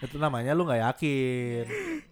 itu 0.00 0.16
namanya 0.16 0.56
lu 0.56 0.64
nggak 0.64 0.80
yakin 0.80 1.64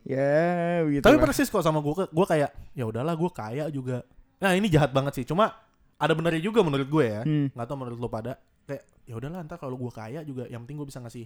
ya, 0.05 0.85
begitu. 0.85 1.05
Tapi 1.05 1.17
persis 1.17 1.49
kok 1.49 1.65
sama 1.65 1.81
gue, 1.81 2.05
gue 2.07 2.27
kayak 2.27 2.51
ya 2.73 2.85
udahlah 2.85 3.17
gue 3.17 3.31
kaya 3.33 3.65
juga. 3.69 4.05
Nah 4.39 4.53
ini 4.53 4.69
jahat 4.69 4.93
banget 4.93 5.17
sih. 5.17 5.25
Cuma 5.25 5.51
ada 5.97 6.13
benernya 6.13 6.39
juga 6.39 6.61
menurut 6.61 6.87
gue 6.87 7.05
ya. 7.05 7.23
Hmm. 7.25 7.49
Nggak 7.53 7.67
tahu 7.67 7.79
menurut 7.81 7.99
lo 7.99 8.09
pada. 8.09 8.37
Kayak 8.65 8.85
ya 9.09 9.15
udahlah 9.17 9.41
ntar 9.45 9.57
kalau 9.57 9.75
gue 9.75 9.89
kaya 9.89 10.21
juga, 10.23 10.45
yang 10.47 10.63
penting 10.63 10.77
gue 10.79 10.89
bisa 10.89 11.01
ngasih 11.01 11.25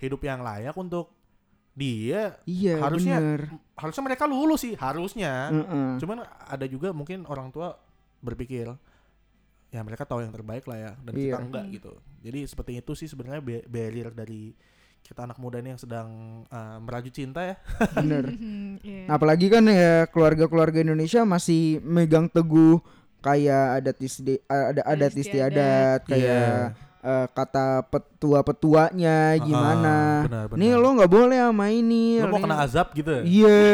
hidup 0.00 0.20
yang 0.24 0.40
layak 0.40 0.72
untuk 0.74 1.12
dia. 1.76 2.40
Iya, 2.42 2.80
harusnya 2.82 3.16
bener. 3.20 3.42
harusnya 3.78 4.02
mereka 4.02 4.24
lulus 4.26 4.64
sih 4.64 4.74
harusnya. 4.74 5.52
Heeh. 5.52 5.90
Cuman 6.00 6.24
ada 6.24 6.66
juga 6.66 6.90
mungkin 6.90 7.28
orang 7.28 7.52
tua 7.52 7.76
berpikir 8.18 8.66
ya 9.68 9.84
mereka 9.84 10.08
tahu 10.08 10.24
yang 10.24 10.32
terbaik 10.32 10.64
lah 10.64 10.78
ya 10.80 10.92
dan 11.04 11.12
kita 11.12 11.36
Iya. 11.36 11.44
enggak 11.44 11.64
gitu. 11.70 11.92
Jadi 12.24 12.40
seperti 12.48 12.72
itu 12.80 12.92
sih 12.96 13.06
sebenarnya 13.06 13.44
ba- 13.44 13.66
barrier 13.68 14.08
dari 14.10 14.50
kita 15.08 15.24
anak 15.24 15.40
muda 15.40 15.56
ini 15.56 15.72
yang 15.72 15.80
sedang 15.80 16.08
uh, 16.52 16.76
meraju 16.84 17.08
cinta 17.08 17.40
ya. 17.40 17.56
Bener. 17.96 18.24
Iya. 18.78 19.10
Apalagi 19.10 19.50
kan 19.50 19.66
ya 19.66 20.06
keluarga-keluarga 20.06 20.84
Indonesia 20.84 21.26
masih 21.26 21.82
megang 21.82 22.30
teguh 22.30 22.78
kayak 23.18 23.82
adat 23.82 23.98
isti 23.98 24.38
ada 24.46 24.86
adat 24.86 24.86
Adat 24.86 25.12
istiadat 25.18 26.00
kayak 26.06 26.78
eh, 27.02 27.26
kata 27.34 27.82
petua-petuanya 27.90 29.34
gimana. 29.42 30.22
Ah, 30.22 30.22
benar, 30.22 30.44
benar. 30.52 30.58
Nih 30.62 30.70
lo 30.78 30.88
nggak 30.94 31.10
boleh 31.10 31.38
sama 31.42 31.66
ini. 31.74 32.22
Lu 32.22 32.30
mau 32.30 32.38
kena 32.38 32.62
azab 32.62 32.94
gitu 32.94 33.10
ya? 33.10 33.22
Iya. 33.26 33.66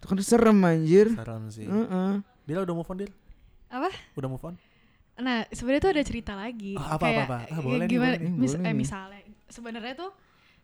Itu 0.00 0.04
kan 0.08 0.16
serem 0.24 0.58
anjir. 0.64 1.06
Serem 1.12 1.42
sih. 1.52 1.66
Heeh. 1.68 2.10
Dia 2.48 2.64
udah 2.64 2.74
move 2.74 2.88
on, 2.88 2.96
Dir? 2.96 3.10
Apa? 3.68 3.90
Udah 4.16 4.28
move 4.32 4.44
on? 4.48 4.54
Nah, 5.18 5.44
sebenarnya 5.50 5.82
tuh 5.82 5.92
ada 5.92 6.02
cerita 6.06 6.32
lagi. 6.32 6.72
Ah, 6.78 6.96
apa, 6.96 7.04
apa, 7.04 7.04
Kayak, 7.04 7.26
apa? 7.26 7.36
Ah, 7.36 7.44
eh, 7.52 7.60
boleh 7.60 7.76
nih, 7.84 7.90
gimana? 7.90 8.16
boleh 8.16 8.18
nih, 8.22 8.32
mis- 8.32 8.54
boleh 8.54 8.64
eh, 8.64 8.72
nih. 8.72 8.78
misalnya, 8.80 9.20
sebenarnya 9.50 9.94
tuh, 9.98 10.10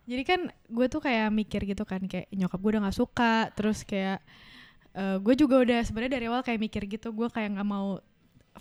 jadi 0.04 0.22
kan 0.22 0.40
gue 0.68 0.86
tuh 0.88 1.00
kayak 1.00 1.32
mikir 1.32 1.64
gitu 1.64 1.84
kan, 1.88 2.04
kayak 2.04 2.28
nyokap 2.32 2.60
gue 2.60 2.70
udah 2.76 2.82
nggak 2.88 2.98
suka, 2.98 3.48
terus 3.56 3.82
kayak 3.82 4.20
eh, 4.94 5.16
gue 5.18 5.34
juga 5.34 5.64
udah 5.64 5.80
sebenarnya 5.82 6.12
dari 6.20 6.26
awal 6.28 6.44
kayak 6.44 6.60
mikir 6.60 6.84
gitu, 6.86 7.10
gue 7.10 7.28
kayak 7.32 7.56
nggak 7.56 7.68
mau 7.68 7.98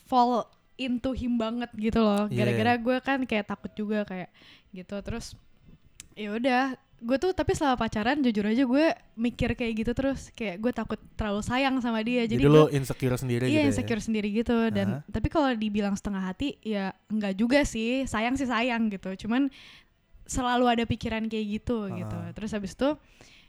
fall 0.08 0.48
into 0.80 1.14
him 1.14 1.38
banget 1.38 1.70
gitu 1.78 2.02
loh, 2.02 2.26
Iya. 2.32 2.48
gara-gara 2.48 2.74
gue 2.82 2.98
kan 3.04 3.20
kayak 3.28 3.46
takut 3.46 3.72
juga 3.78 4.08
kayak 4.08 4.30
gitu, 4.74 4.96
terus 5.06 5.38
ya 6.18 6.34
udah 6.34 6.78
gue 7.04 7.18
tuh 7.20 7.36
tapi 7.36 7.52
selama 7.52 7.76
pacaran 7.76 8.24
jujur 8.24 8.48
aja 8.48 8.64
gue 8.64 8.86
mikir 9.20 9.60
kayak 9.60 9.74
gitu 9.84 9.92
terus 9.92 10.32
kayak 10.32 10.56
gue 10.64 10.72
takut 10.72 10.96
terlalu 11.20 11.44
sayang 11.44 11.76
sama 11.84 12.00
dia. 12.00 12.24
Jadi, 12.24 12.40
jadi, 12.40 12.48
lu 12.48 12.72
gue 12.72 12.80
insecure 12.80 13.20
sendiri 13.20 13.44
Iya 13.52 13.68
gitu 13.68 13.70
insecure 13.76 14.00
sendiri 14.02 14.28
gitu 14.32 14.72
dan 14.72 15.04
tapi 15.12 15.28
kalau 15.28 15.52
dibilang 15.52 16.00
setengah 16.00 16.24
hati 16.24 16.56
ya 16.64 16.96
enggak 17.12 17.36
juga 17.36 17.68
sih 17.68 18.08
sayang 18.08 18.40
sih 18.40 18.48
sayang 18.48 18.88
gitu. 18.88 19.28
Cuman 19.28 19.52
selalu 20.24 20.66
ada 20.70 20.84
pikiran 20.84 21.28
kayak 21.28 21.46
gitu 21.62 21.88
Ah. 21.88 21.96
gitu 21.96 22.18
terus 22.34 22.52
habis 22.52 22.74
itu 22.74 22.90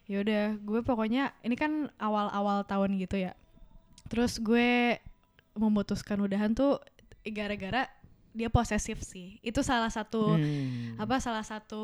ya 0.04 0.21
udah 0.21 0.45
gue 0.59 0.81
pokoknya 0.81 1.33
ini 1.40 1.54
kan 1.54 1.88
awal-awal 1.97 2.62
tahun 2.62 2.99
gitu 2.99 3.16
ya 3.19 3.33
terus 4.07 4.37
gue 4.37 5.00
memutuskan 5.52 6.21
udahan 6.21 6.52
tuh 6.52 6.76
gara-gara 7.25 7.88
dia 8.35 8.50
posesif 8.50 8.99
sih 9.00 9.38
itu 9.40 9.62
salah 9.62 9.88
satu 9.88 10.35
Hmm. 10.35 10.99
apa 10.99 11.23
salah 11.23 11.40
satu 11.40 11.78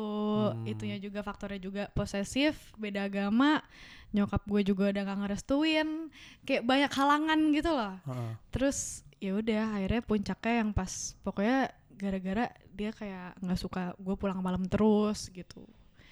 Hmm. 0.51 0.67
itunya 0.67 0.99
juga 0.99 1.23
faktornya 1.23 1.57
juga 1.57 1.83
posesif 1.89 2.59
beda 2.75 3.07
agama 3.07 3.63
nyokap 4.11 4.43
gue 4.43 4.61
juga 4.65 4.91
udah 4.91 5.01
gak 5.01 5.19
ngerestuin 5.23 6.11
kayak 6.43 6.61
banyak 6.61 6.91
halangan 6.91 7.39
gitu 7.55 7.71
loh? 7.71 7.95
Heeh. 8.03 8.31
terus 8.51 8.77
ya 9.17 9.31
udah 9.33 9.79
akhirnya 9.79 10.01
puncaknya 10.03 10.53
yang 10.59 10.69
pas 10.71 10.91
pokoknya 11.21 11.71
gara-gara 12.01 12.45
dia 12.67 12.89
kayak 12.89 13.37
nggak 13.37 13.59
suka 13.59 13.93
gue 13.95 14.15
pulang 14.15 14.39
malam 14.39 14.65
terus 14.65 15.29
gitu 15.29 15.61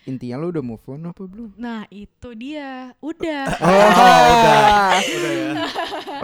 Intinya 0.01 0.37
lo 0.37 0.47
udah 0.47 0.63
move 0.63 0.85
on 0.87 1.01
apa 1.05 1.21
belum? 1.21 1.53
nah 1.55 1.83
itu 1.87 2.31
dia 2.33 2.95
udah 2.97 3.43
Oh, 3.59 3.67
udah. 3.67 4.95
Udah 4.95 5.31
ya. 5.35 5.51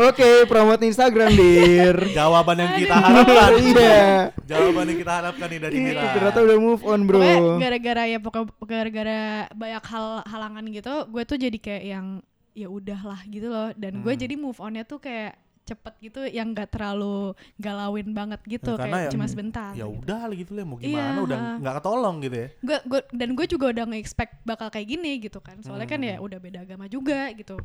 Oke, 0.01 0.29
promote 0.45 0.81
Instagram, 0.81 1.29
Dir. 1.29 1.97
Jawaban 2.09 2.55
yang 2.57 2.71
kita 2.73 2.95
harapkan. 2.95 3.51
Iya. 3.59 4.03
Jawaban 4.45 4.85
yang 4.87 4.99
kita 4.99 5.13
harapkan 5.13 5.47
nih 5.47 5.59
dari 5.59 5.75
Mira. 5.77 6.01
Ternyata 6.09 6.39
udah 6.41 6.57
move 6.57 6.83
on, 6.83 6.99
Bro. 7.03 7.19
pokoknya 7.19 7.37
gara-gara 7.59 8.03
ya 8.05 8.17
pokoknya 8.17 8.47
gara-gara 8.63 9.19
banyak 9.51 9.83
hal 9.85 10.05
halangan 10.23 10.65
gitu 10.67 10.93
gue 11.07 11.23
tuh 11.25 11.37
jadi 11.37 11.57
kayak 11.57 11.83
yang 11.85 12.05
ya 12.53 12.67
udahlah 12.69 13.19
gitu 13.27 13.47
loh 13.47 13.69
dan 13.73 13.99
gue 13.99 14.09
Hmm. 14.09 14.21
jadi 14.21 14.35
move 14.35 14.57
onnya 14.57 14.81
tuh 14.81 14.97
kayak 14.97 15.35
cepet 15.65 15.93
gitu 15.99 16.21
yang 16.23 16.53
gak 16.53 16.69
terlalu 16.69 17.33
galauin 17.55 18.05
banget 18.07 18.37
gitu 18.45 18.71
Ya, 18.71 18.79
karena 18.79 18.95
kayak 18.95 19.05
ya- 19.05 19.11
cuma 19.11 19.25
sebentar 19.25 19.71
Ya 19.71 19.83
gitu. 19.83 19.97
udah 19.99 20.19
lah 20.23 20.35
gitu 20.35 20.51
lah 20.53 20.63
mau 20.63 20.77
Iya, 20.77 20.85
gimana 20.87 21.19
udah 21.19 21.39
ha. 21.39 21.51
nggak 21.57 21.75
ketolong 21.75 22.15
gitu 22.19 22.35
ya. 22.35 22.47
Gua, 22.59 22.79
gua, 22.85 23.01
dan 23.11 23.29
gue 23.31 23.45
juga 23.47 23.65
udah 23.67 23.85
nge-expect 23.87 24.33
bakal 24.43 24.67
kayak 24.69 24.87
gini 24.87 25.11
gitu 25.19 25.39
kan 25.39 25.57
soalnya 25.59 25.85
kan 25.85 25.97
Hmm. 25.97 26.07
ya 26.07 26.15
udah 26.19 26.37
beda 26.37 26.59
agama 26.61 26.85
juga 26.85 27.27
gitu 27.31 27.57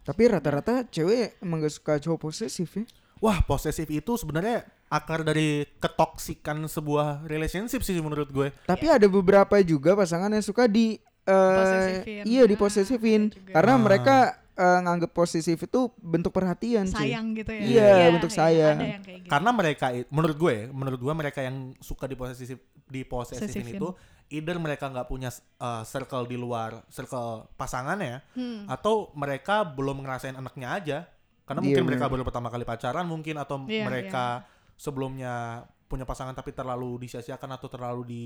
Tapi 0.00 0.22
rata-rata 0.26 0.86
cewek 0.86 1.36
emang 1.40 1.60
gak 1.60 1.74
suka 1.74 1.94
cowok 1.98 2.18
posesif 2.22 2.70
ya. 2.72 2.84
Wah, 3.18 3.42
posesif 3.42 3.84
itu 3.86 4.16
sebenarnya 4.16 4.62
akar 4.88 5.20
dari 5.20 5.68
ketoksikan 5.76 6.56
sebuah 6.64 7.06
relationship 7.24 7.80
sih 7.80 7.92
menurut 7.96 8.26
gue. 8.26 8.48
Tapi 8.64 8.86
ada 8.86 9.04
beberapa 9.06 9.60
juga 9.60 9.92
pasangan 9.92 10.30
yang 10.30 10.40
suka 10.40 10.64
di 10.64 10.96
eh, 11.22 11.36
Posesifin. 11.54 12.22
iya 12.24 12.42
Ah, 12.42 12.48
diposesifin 12.48 13.22
juga. 13.28 13.52
karena 13.52 13.72
Ah. 13.72 13.78
mereka 13.78 14.16
eh, 14.60 14.78
nganggap 14.78 15.10
posesif 15.10 15.56
itu 15.58 15.80
bentuk 15.96 16.28
perhatian 16.30 16.84
sayang 16.84 17.32
gitu 17.32 17.48
ya 17.48 17.64
Iya, 17.64 18.12
bentuk 18.12 18.28
sayang. 18.30 18.76
ada 18.76 18.86
yang 18.90 19.02
kayak 19.02 19.18
gitu 19.24 19.30
Karena 19.30 19.50
mereka 19.50 19.86
menurut 20.08 20.36
gue, 20.36 20.56
menurut 20.68 21.00
gue 21.00 21.14
mereka 21.14 21.40
yang 21.40 21.56
suka 21.78 22.04
diposesif 22.04 22.60
diposesifin 22.84 23.48
Posesifin. 23.48 23.74
itu 23.74 23.88
either 24.30 24.56
mereka 24.56 24.86
nggak 24.86 25.06
punya 25.06 25.30
uh, 25.56 25.82
circle 25.82 26.22
di 26.24 26.34
luar 26.34 26.84
circle 26.88 27.48
pasangannya 27.54 28.20
Hmm. 28.30 28.66
atau 28.66 29.08
mereka 29.12 29.64
belum 29.64 30.00
ngerasain 30.00 30.34
anaknya 30.34 30.68
aja. 30.70 30.98
Karena 31.42 31.60
Iya, 31.60 31.66
mungkin 31.72 31.84
mereka 31.88 32.06
baru 32.06 32.22
pertama 32.22 32.46
kali 32.46 32.62
pacaran 32.62 33.02
mungkin 33.04 33.34
atau 33.36 33.64
Iya, 33.64 33.82
mereka 33.82 34.46
sebelumnya 34.76 35.64
punya 35.84 36.04
pasangan 36.04 36.30
tapi 36.30 36.50
terlalu 36.50 37.00
disia-siakan 37.00 37.50
atau 37.52 37.66
terlalu 37.66 38.02
di 38.04 38.24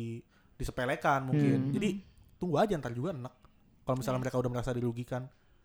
disepelekan 0.55 1.25
mungkin. 1.25 1.59
Hmm. 1.61 1.73
Jadi 1.73 1.89
tunggu 2.37 2.57
aja 2.57 2.77
ntar 2.77 2.93
juga 2.93 3.13
enak. 3.13 3.33
Kalau 3.83 3.97
misalnya 3.97 4.17
Iya. 4.17 4.25
mereka 4.25 4.37
udah 4.39 4.51
merasa 4.51 4.71
dirugikan. 4.71 5.23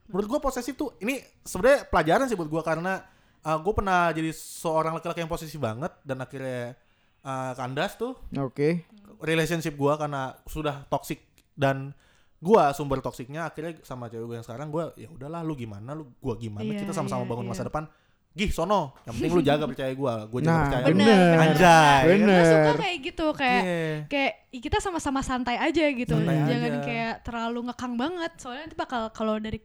Menurut 0.10 0.28
gue 0.28 0.40
posesif 0.42 0.74
tuh 0.74 0.98
ini 1.00 1.16
sebenarnya 1.42 1.86
pelajaran 1.86 2.26
sih 2.26 2.34
buat 2.34 2.50
gue 2.50 2.62
karena 2.62 2.94
gue 3.40 3.74
pernah 3.74 4.10
jadi 4.10 4.34
seorang 4.34 4.98
laki-laki 4.98 5.22
yang 5.22 5.30
posesif 5.30 5.56
banget 5.56 5.94
dan 6.04 6.18
akhirnya 6.18 6.76
uh, 7.22 7.54
kandas 7.56 7.96
tuh 7.96 8.18
Oke. 8.36 8.84
relationship 9.20 9.74
gue 9.74 9.94
karena 9.96 10.36
sudah 10.44 10.84
toxic 10.88 11.24
dan 11.54 11.96
gua 12.40 12.72
sumber 12.72 13.00
toksiknya 13.00 13.46
akhirnya 13.46 13.84
sama 13.84 14.08
cewek 14.08 14.26
gue 14.26 14.36
yang 14.40 14.48
sekarang 14.48 14.72
gua 14.72 14.96
ya 14.96 15.12
udahlah 15.12 15.44
lu 15.44 15.56
gimana 15.56 15.92
lu 15.92 16.08
gua 16.20 16.40
gimana 16.40 16.64
Iya, 16.64 16.84
kita 16.84 16.96
sama-sama 16.96 17.28
iya, 17.28 17.30
bangun 17.30 17.46
iya. 17.46 17.52
masa 17.52 17.64
depan 17.68 17.84
gih 18.32 18.48
sono 18.48 18.96
yang 19.04 19.14
penting 19.20 19.32
lu 19.36 19.44
jaga 19.44 19.64
percaya 19.68 19.92
gua 19.92 20.24
gua 20.24 20.40
jaga 20.40 20.52
Nah, 20.52 20.62
percaya 20.64 20.84
lu. 20.84 20.96
Bener, 20.96 21.36
anjay 21.36 22.04
Bener. 22.08 22.28
gue 22.32 22.48
suka 22.48 22.72
kayak 22.80 22.98
gitu 23.04 23.26
kayak 23.36 23.62
Iya. 23.62 23.92
kayak 24.08 24.34
kita 24.56 24.78
sama-sama 24.80 25.20
santai 25.20 25.60
aja 25.60 25.84
gitu 25.92 26.16
Santai 26.16 26.36
jangan 26.48 26.72
aja. 26.72 26.80
kayak 26.80 27.14
terlalu 27.28 27.60
ngekang 27.68 27.94
banget 27.96 28.32
soalnya 28.40 28.62
nanti 28.68 28.78
bakal 28.80 29.02
kalau 29.12 29.36
dari 29.36 29.60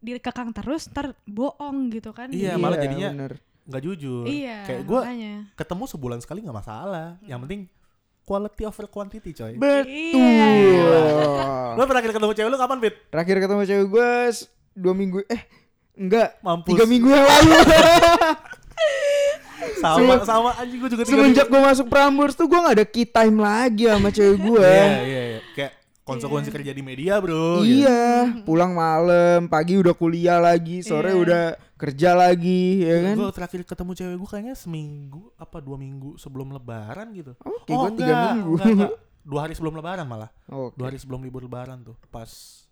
dikekang 0.00 0.50
terus 0.50 0.88
ntar 0.88 1.12
bohong 1.22 1.88
gitu 1.90 2.10
kan 2.10 2.28
Iya, 2.28 2.56
malah 2.56 2.76
jadinya 2.76 3.08
bener. 3.10 3.32
nggak 3.62 3.82
jujur 3.82 4.24
iya 4.24 4.64
kayak 4.64 4.82
gua 4.82 5.04
makanya. 5.04 5.34
ketemu 5.54 5.84
sebulan 5.86 6.18
sekali 6.18 6.40
nggak 6.40 6.56
masalah 6.56 7.20
yang 7.22 7.38
penting 7.38 7.68
quality 8.22 8.62
over 8.62 8.86
quantity 8.86 9.30
coy 9.30 9.54
Betul. 9.54 9.86
Iya. 10.16 10.90
lu 11.76 11.82
terakhir 11.84 12.10
ketemu 12.10 12.32
cewek 12.32 12.48
lu 12.48 12.58
kapan 12.58 12.78
Pit? 12.78 12.94
Terakhir 13.08 13.36
ketemu 13.38 13.62
cewek 13.62 13.86
gue 13.88 14.10
dua 14.72 14.92
minggu 14.92 15.18
eh 15.24 15.42
enggak 15.94 16.28
mampus 16.40 16.70
tiga 16.70 16.84
minggu 16.84 17.08
yang 17.08 17.22
lalu 17.22 17.52
sama 19.76 19.96
Semen- 19.98 20.24
sama 20.24 20.50
anjing 20.56 20.78
gua 20.78 20.88
juga 20.88 21.02
semenjak 21.04 21.46
gue 21.46 21.60
masuk 21.60 21.86
Prambors 21.86 22.32
tuh 22.32 22.46
gue 22.46 22.58
gak 22.58 22.74
ada 22.74 22.86
key 22.86 23.04
time 23.04 23.36
lagi 23.38 23.84
sama 23.86 24.08
cewek 24.08 24.38
gue 24.38 24.64
iya 24.64 25.00
iya 25.02 25.22
iya 25.28 25.40
kayak 25.52 25.72
konsekuensi 26.10 26.46
Iya. 26.46 26.56
kerja 26.56 26.72
di 26.72 26.82
media 26.82 27.14
bro 27.16 27.60
gitu. 27.60 27.80
iya 27.80 28.02
pulang 28.42 28.72
malam 28.72 29.46
pagi 29.46 29.74
udah 29.74 29.92
kuliah 29.92 30.38
lagi 30.38 30.80
sore 30.80 31.10
Iya. 31.10 31.18
udah 31.18 31.42
kerja 31.74 32.10
lagi 32.12 32.82
ya 32.82 32.96
kan 33.02 33.14
Gue 33.16 33.30
terakhir 33.30 33.60
ketemu 33.62 33.90
cewek 33.94 34.16
gue 34.16 34.28
kayaknya 34.28 34.54
seminggu 34.54 35.32
apa 35.34 35.58
dua 35.58 35.76
minggu 35.76 36.14
sebelum 36.14 36.50
lebaran 36.50 37.08
gitu. 37.12 37.32
oke 37.38 37.64
gue 37.66 37.90
tiga 37.96 38.12
enggak, 38.12 38.32
minggu 38.34 38.52
enggak, 38.52 38.68
enggak. 38.74 38.92
Dua 39.20 39.40
hari 39.42 39.52
sebelum 39.52 39.74
lebaran 39.74 40.04
malah. 40.04 40.30
oke 40.46 40.74
Dua 40.74 40.86
hari 40.86 40.96
sebelum 40.96 41.20
libur 41.20 41.40
lebaran 41.40 41.80
tuh. 41.82 41.92
Pas 42.08 42.28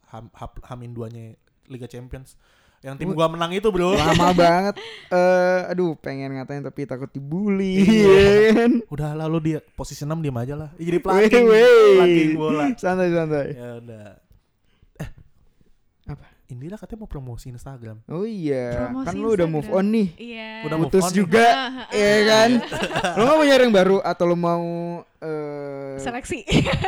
ham, 0.09 0.33
hap- 0.33 0.65
hamin 0.65 0.91
duanya 0.91 1.37
Liga 1.69 1.87
Champions. 1.87 2.35
Yang 2.79 2.95
tim 2.97 3.11
gua 3.11 3.27
menang 3.27 3.51
itu 3.51 3.69
bro. 3.69 3.91
lama 3.91 4.31
banget 4.39 4.79
eh 5.11 5.61
aduh 5.67 5.93
pengen 5.95 6.31
ngatain 6.33 6.63
tapi 6.63 6.85
takut 6.85 7.09
dibully 7.09 7.83
Iya. 7.83 8.23
ya 8.23 8.51
kan 8.55 8.73
Udah 8.87 9.11
lalu 9.17 9.39
dia 9.45 9.59
posisi 9.73 10.01
6 10.01 10.15
diam 10.17 10.35
aja 10.35 10.55
lah. 10.55 10.71
Jadi 10.73 10.95
weh. 10.95 11.03
planking 11.03 12.31
bola. 12.35 12.71
santai 12.75 13.11
santai 13.11 13.47
Ya 13.53 13.71
udah. 13.77 14.07
Eh, 14.97 15.09
Apa? 16.07 16.25
Indira 16.49 16.79
katanya 16.79 17.03
mau 17.03 17.11
promosi 17.11 17.51
Instagram. 17.51 18.01
oh 18.07 18.23
iya 18.23 18.87
Promosi 18.89 19.07
kan 19.07 19.15
lu 19.17 19.29
udah 19.29 19.45
move 19.47 19.69
on 19.69 19.85
nih 19.85 20.09
iya 20.17 20.51
Udah 20.63 20.77
move 20.79 20.87
putus 20.89 21.03
on 21.03 21.11
nih. 21.11 21.19
juga 21.19 21.45
Ah, 21.45 21.67
ah, 21.83 21.87
ya 21.93 22.09
ah. 22.09 22.21
kan 22.25 22.51
lo 23.17 23.23
nggak 23.23 23.37
mau 23.37 23.45
nyari 23.45 23.63
yang 23.65 23.75
baru 23.75 23.97
atau 24.01 24.25
lo 24.25 24.37
mau 24.39 24.67
eh 25.19 25.99
seleksi 25.99 26.47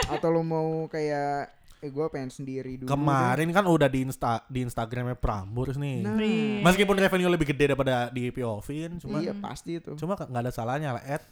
atau 0.08 0.28
lo 0.30 0.40
mau 0.40 0.68
kayak 0.86 1.50
eh 1.80 1.88
gue 1.88 2.06
pengen 2.06 2.28
sendiri 2.28 2.76
dulu 2.76 2.86
Kemarin 2.86 3.48
kan 3.50 3.64
udah 3.64 3.86
di 3.86 4.00
Insta 4.02 4.44
di 4.46 4.60
Instagramnya 4.60 5.14
Prambors 5.14 5.74
nih. 5.74 6.04
Nah. 6.04 6.16
Meskipun 6.62 6.92
revenue 6.94 7.28
lebih 7.28 7.48
gede 7.48 7.68
daripada 7.68 8.08
di 8.08 8.28
POV-in, 8.28 8.92
deh. 8.92 9.00
cuma 9.00 9.18
iya 9.18 9.32
pasti 9.32 9.76
itu 9.76 9.96
cuma 9.96 10.12
nggak 10.14 10.42
ada 10.42 10.52
salahnya 10.52 10.92
lah. 10.92 11.02
At 11.02 11.24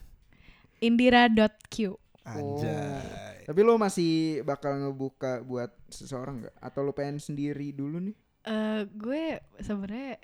indira.q 0.78 1.76
Anjay. 2.24 3.44
tapi 3.44 3.60
lo 3.60 3.76
masih 3.76 4.12
bakal 4.42 4.76
ngebuka 4.78 5.40
buat 5.40 5.72
seseorang 5.86 6.44
nggak 6.44 6.54
atau 6.58 6.80
lo 6.82 6.92
pengen 6.92 7.16
sendiri 7.18 7.70
dulu 7.70 8.00
nih 8.02 8.16
Eh, 8.40 8.88
gue 8.88 9.24
sebenarnya 9.58 10.16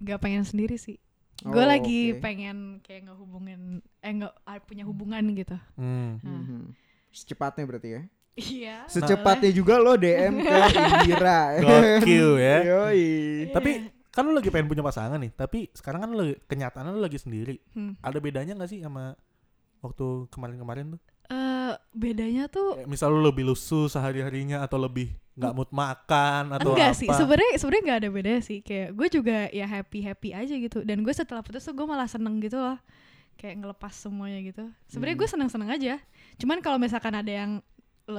nggak 0.00 0.18
pengen 0.18 0.42
sendiri 0.42 0.74
sih 0.74 0.98
Oh, 1.40 1.50
gue 1.50 1.64
lagi 1.64 2.12
oke. 2.12 2.20
pengen 2.20 2.56
kayak 2.80 3.06
ngehubungin 3.06 3.80
eh 3.98 4.12
nggak 4.12 4.34
punya 4.62 4.84
hubungan 4.84 5.24
gitu 5.32 5.56
Hmm. 5.74 6.18
Nah. 6.20 6.42
Mhm. 6.42 6.62
secepatnya 7.10 7.64
berarti 7.64 7.88
ya 7.90 8.02
Iya. 8.32 8.86
Secepatnya 8.86 9.50
juga 9.50 9.76
lo 9.76 9.94
DM 9.94 10.40
ke 10.40 10.54
Indira. 10.70 11.58
Gokil 11.58 12.28
ya. 12.36 12.56
Yoi. 12.70 13.06
Tapi 13.50 13.70
kan 14.08 14.22
lu 14.22 14.32
lagi 14.32 14.48
pengen 14.48 14.66
punya 14.66 14.80
pasangan 14.80 15.16
nih, 15.16 15.30
tapi 15.30 15.70
sekarang 15.70 16.00
kan 16.00 16.10
lu 16.10 16.22
lagi- 16.24 16.40
kenyataannya 16.44 16.92
lu 16.92 17.00
lagi 17.00 17.16
sendiri. 17.16 17.56
Hmm. 17.72 17.94
Ada 17.98 18.18
bedanya 18.18 18.52
nggak 18.54 18.68
sih 18.68 18.80
sama 18.80 19.14
waktu 19.78 20.06
kemarin-kemarin 20.28 20.94
tuh? 20.94 21.00
Eh, 21.26 21.72
bedanya 21.92 22.46
tuh 22.46 22.74
Kayak 22.76 22.90
misal 22.90 23.08
lu 23.08 23.22
lebih 23.22 23.46
lusuh 23.46 23.86
sehari-harinya 23.86 24.60
atau 24.60 24.78
lebih 24.78 25.14
nggak 25.30 25.54
mood 25.54 25.70
makan 25.70 26.50
atau 26.52 26.74
enggak 26.74 26.90
apa? 26.90 26.98
sih 26.98 27.08
sebenarnya 27.08 27.52
sebenarnya 27.54 27.82
nggak 27.82 28.00
ada 28.02 28.10
bedanya 28.10 28.42
sih 28.42 28.58
kayak 28.60 28.92
gue 28.92 29.08
juga 29.10 29.38
ya 29.48 29.64
happy 29.64 30.02
happy 30.02 30.30
aja 30.34 30.52
gitu 30.52 30.82
dan 30.82 31.00
gue 31.00 31.14
setelah 31.14 31.40
putus 31.40 31.62
tuh 31.62 31.72
gue 31.72 31.86
malah 31.86 32.04
seneng 32.04 32.42
gitu 32.42 32.58
loh 32.58 32.76
kayak 33.36 33.56
ngelepas 33.56 33.94
semuanya 33.94 34.42
gitu 34.42 34.68
sebenarnya 34.84 35.14
Hmm. 35.14 35.22
gue 35.22 35.28
seneng 35.30 35.48
seneng 35.48 35.70
aja 35.70 35.94
cuman 36.36 36.58
kalau 36.58 36.76
misalkan 36.76 37.14
ada 37.14 37.30
yang 37.30 37.62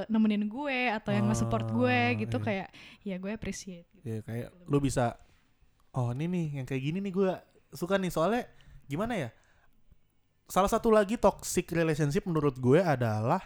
nemenin 0.07 0.48
gue 0.48 0.79
atau 0.89 1.12
yang 1.12 1.27
nge-support 1.27 1.67
gue 1.69 2.25
gitu 2.25 2.38
iya. 2.39 2.45
kayak 2.45 2.67
ya 3.03 3.15
gue 3.19 3.31
appreciate 3.31 3.88
gitu. 3.93 4.05
Ya 4.07 4.19
kayak 4.24 4.50
lu 4.65 4.77
bisa 4.79 5.15
oh 5.91 6.15
ini 6.15 6.25
nih 6.27 6.48
yang 6.62 6.65
kayak 6.65 6.81
gini 6.81 7.00
nih 7.03 7.13
gue 7.13 7.31
suka 7.71 8.00
nih 8.00 8.12
soalnya 8.12 8.43
gimana 8.88 9.13
ya? 9.15 9.29
Salah 10.48 10.67
satu 10.67 10.91
lagi 10.91 11.15
toxic 11.15 11.71
relationship 11.71 12.27
menurut 12.27 12.55
gue 12.60 12.79
adalah 12.79 13.39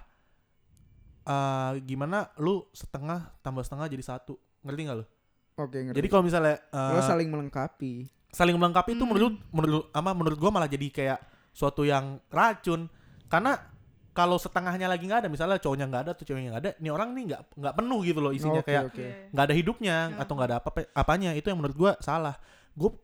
eh 1.25 1.73
gimana 1.81 2.29
lu 2.37 2.65
setengah 2.69 3.33
tambah 3.41 3.65
setengah 3.65 3.89
jadi 3.89 4.03
satu. 4.05 4.37
Ngerti 4.61 4.81
gak 4.85 4.97
lu? 5.01 5.05
Oke, 5.55 5.77
ngerti. 5.81 5.97
Jadi 5.97 6.07
kalau 6.09 6.23
misalnya 6.25 6.55
eh, 6.61 6.91
lo 6.93 7.01
saling 7.01 7.29
melengkapi. 7.29 7.93
saling 8.35 8.59
melengkapi 8.59 8.99
itu 8.99 9.07
Hmm. 9.07 9.15
menurut 9.15 9.33
menurut 9.55 9.85
ama 9.95 10.11
menurut 10.11 10.35
gua 10.35 10.51
malah 10.51 10.67
jadi 10.67 10.91
kayak 10.91 11.19
suatu 11.55 11.87
yang 11.87 12.19
racun 12.27 12.91
karena 13.31 13.55
kalau 14.15 14.39
setengahnya 14.39 14.87
lagi 14.87 15.03
nggak 15.03 15.21
ada 15.21 15.29
misalnya 15.29 15.59
cowoknya 15.59 15.85
nggak 15.85 16.01
ada 16.07 16.11
atau 16.15 16.23
ceweknya 16.23 16.49
nggak 16.49 16.63
ada 16.63 16.71
nih 16.79 16.89
orang 16.89 17.09
nih 17.11 17.23
nggak 17.27 17.41
nggak 17.53 17.73
penuh 17.75 17.99
gitu 18.01 18.19
loh 18.19 18.31
isinya 18.31 18.63
Oke, 18.63 18.71
kayak. 18.71 18.83
Iya. 18.95 19.11
nggak 19.29 19.45
ada 19.45 19.53
hidupnya 19.53 19.95
Hmm. 20.07 20.21
atau 20.23 20.33
nggak 20.33 20.47
ada 20.47 20.57
apa 20.57 20.69
apanya 20.93 21.29
itu 21.31 21.45
yang 21.45 21.59
menurut 21.59 21.75
gua 21.75 21.91
salah 21.99 22.39
gua 22.71 22.95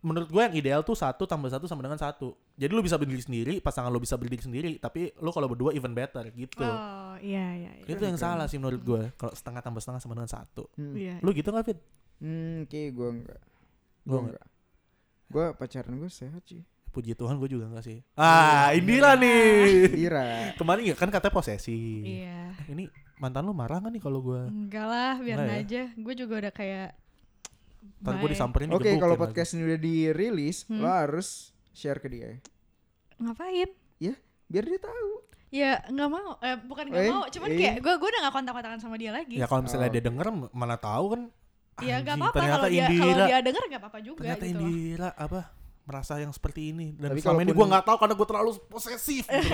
menurut 0.00 0.26
gua 0.26 0.48
yang 0.48 0.56
ideal 0.56 0.80
tuh 0.80 0.96
satu 0.96 1.28
tambah 1.28 1.46
satu 1.46 1.68
sama 1.68 1.84
dengan 1.84 1.96
satu 1.96 2.32
jadi 2.56 2.72
lu 2.72 2.80
bisa 2.80 2.96
berdiri 2.96 3.20
sendiri 3.20 3.54
pasangan 3.60 3.86
lu 3.86 4.00
bisa 4.00 4.16
berdiri 4.16 4.40
sendiri 4.40 4.70
tapi 4.76 5.12
lu 5.14 5.28
kalau 5.28 5.44
berdua 5.44 5.70
even 5.70 5.92
better 5.92 6.24
gitu 6.32 6.64
oh 6.64 7.20
iya 7.20 7.52
iya 7.54 7.70
iya. 7.76 7.84
itu 7.84 8.00
yang 8.00 8.16
Keren. 8.16 8.24
salah 8.32 8.48
sih 8.48 8.56
menurut 8.56 8.80
gua 8.80 9.12
kalau 9.14 9.30
setengah 9.30 9.60
tambah 9.60 9.78
setengah 9.78 10.00
sama 10.00 10.16
dengan 10.16 10.32
satu 10.32 10.64
Hmm. 10.72 10.96
Iya. 10.96 11.20
lu 11.20 11.30
gitu 11.30 11.48
nggak 11.48 11.66
fit 11.66 11.80
Hmm, 12.16 12.68
oke, 12.68 12.80
gue 12.92 13.08
enggak. 13.10 13.40
Gua 14.04 14.12
Gue 14.12 14.20
enggak. 14.28 14.46
Gue 15.26 15.44
pacaran 15.56 15.94
gue 15.96 16.10
sehat 16.10 16.44
sih. 16.44 16.60
Puji 16.90 17.14
Tuhan 17.14 17.34
gue 17.36 17.48
juga 17.48 17.66
nggak 17.66 17.82
sih 17.82 17.98
ah 18.14 18.70
Indira 18.70 19.14
nih 19.14 19.86
Indira. 19.88 20.52
Kemarin 20.54 20.82
ya 20.84 20.94
kan 20.94 21.08
katanya 21.08 21.32
posesi. 21.32 22.02
Iya. 22.20 22.50
Eh, 22.60 22.72
Ini 22.72 22.84
mantan 23.16 23.42
lu 23.42 23.52
marah 23.52 23.78
gak 23.78 23.90
nih 23.90 24.00
kalau 24.00 24.20
gue? 24.20 24.42
Enggak 24.44 24.84
lah, 24.84 25.14
biarin 25.16 25.40
Enggak 25.40 25.54
ya? 25.54 25.62
aja. 25.62 25.82
Gue 25.94 26.14
juga 26.14 26.34
udah 26.38 26.52
kayak 26.52 26.88
Ntar 28.00 28.14
gue 28.16 28.28
disamperin 28.28 28.68
Oke, 28.70 28.92
kalau 28.94 29.14
lagi. 29.14 29.22
podcast 29.22 29.50
ini 29.52 29.62
udah 29.64 29.78
dirilis, 29.78 30.64
Hmm. 30.66 30.80
lo 30.80 30.88
harus 30.88 31.52
share 31.70 31.96
ke 31.96 32.08
dia. 32.08 32.36
Ngapain? 33.16 33.70
Biar 34.46 34.64
dia 34.66 34.80
tahu. 34.80 35.10
Ya 35.48 35.82
nggak 35.84 36.08
mau, 36.08 36.34
eh, 36.40 36.58
bukan 36.60 36.84
nggak 36.86 37.02
Eh, 37.02 37.10
mau, 37.10 37.22
cuman 37.24 37.48
eh. 37.48 37.56
kayak 37.56 37.74
gue 37.78 37.94
gue 37.96 38.08
udah 38.08 38.20
nggak 38.20 38.34
kontak-kontakan 38.34 38.78
sama 38.78 38.94
dia 38.94 39.10
lagi. 39.10 39.34
Ya 39.34 39.46
kalau 39.46 39.62
misalnya 39.62 39.86
Oh, 39.86 39.94
dia 39.94 40.02
denger 40.02 40.26
mana 40.50 40.74
tahu 40.74 41.04
kan. 41.10 41.22
Ya 41.80 41.96
nggak 41.98 42.16
apa-apa 42.18 42.40
kalau 42.40 42.68
dia 42.68 42.86
kalau 42.86 43.26
dia 43.26 43.38
denger 43.40 43.62
nggak 43.64 43.80
apa-apa 43.80 43.98
juga 44.00 44.18
ternyata 44.20 44.44
gitu 44.44 44.58
loh. 44.58 44.68
Indira 44.68 45.08
apa 45.14 45.40
merasa 45.90 46.14
yang 46.16 46.30
seperti 46.30 46.70
ini 46.70 46.94
dan 46.94 47.10
Tapi 47.10 47.18
selama 47.18 47.42
ini 47.42 47.50
gue 47.50 47.66
nggak 47.66 47.84
tahu 47.84 47.96
karena 47.98 48.14
gue 48.14 48.28
terlalu 48.28 48.50
posesif. 48.64 49.24
gitu. 49.26 49.50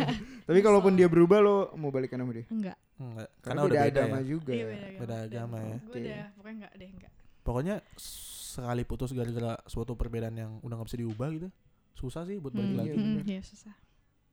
Tapi 0.48 0.58
kalaupun 0.60 0.92
dia 0.92 1.08
berubah 1.08 1.40
lo 1.40 1.56
mau 1.74 1.88
balikan 1.88 2.20
sama 2.20 2.32
dia. 2.32 2.44
Enggak. 2.46 2.76
Enggak, 2.94 3.28
Karena, 3.40 3.40
karena 3.40 3.60
udah 3.64 3.78
beda 3.80 3.88
agama 3.96 4.16
ya. 4.16 4.22
juga. 4.22 4.52
Iya 4.52 4.64
beda 4.64 4.76
agama. 4.78 4.98
Beda 5.00 5.16
agama 5.18 5.56
ya. 5.58 5.76
Gue 5.80 5.96
udah 5.98 6.20
pokoknya 6.30 6.54
enggak 6.54 6.72
deh 6.74 6.88
enggak. 6.92 7.12
Pokoknya 7.40 7.74
sekali 7.96 8.82
putus 8.84 9.10
gara-gara 9.10 9.52
suatu 9.64 9.92
perbedaan 9.94 10.34
yang 10.34 10.52
udah 10.60 10.74
nggak 10.74 10.88
bisa 10.88 10.98
diubah 10.98 11.28
gitu, 11.30 11.48
susah 11.94 12.22
sih 12.22 12.36
buat 12.36 12.52
balik 12.52 12.66
Hmm, 12.66 12.76
lagi. 12.76 12.90
iya, 12.90 12.98
hmm. 12.98 13.20
Iya 13.24 13.40
susah. 13.42 13.74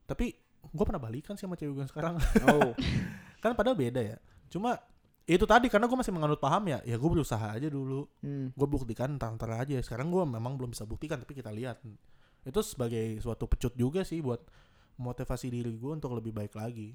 Tapi 0.04 0.26
gue 0.66 0.84
pernah 0.84 1.00
balikan 1.00 1.34
sih 1.34 1.46
sama 1.46 1.54
cewek 1.54 1.72
gue 1.74 1.86
sekarang. 1.88 2.20
Oh, 2.44 2.76
kan 3.42 3.54
padahal 3.54 3.74
beda 3.74 4.04
ya. 4.04 4.16
Cuma 4.46 4.76
itu 5.26 5.42
tadi 5.42 5.66
karena 5.66 5.90
gue 5.90 5.98
masih 5.98 6.14
menganut 6.14 6.38
paham 6.38 6.70
ya, 6.70 6.78
ya 6.86 6.94
gue 6.94 7.10
berusaha 7.10 7.50
aja 7.50 7.66
dulu. 7.66 8.06
hmm. 8.22 8.54
gue 8.54 8.66
buktikan 8.66 9.18
ntar-ntar 9.18 9.58
aja 9.58 9.74
sekarang 9.82 10.08
gue 10.08 10.22
memang 10.22 10.54
belum 10.54 10.70
bisa 10.70 10.86
buktikan 10.86 11.18
tapi 11.18 11.34
kita 11.34 11.50
lihat 11.50 11.82
itu 12.46 12.60
sebagai 12.62 13.18
suatu 13.18 13.50
pecut 13.50 13.74
juga 13.74 14.06
sih 14.06 14.22
buat 14.22 14.38
motivasi 14.96 15.50
diri 15.50 15.74
gue 15.74 15.92
untuk 15.92 16.14
lebih 16.14 16.30
baik 16.30 16.54
lagi 16.54 16.94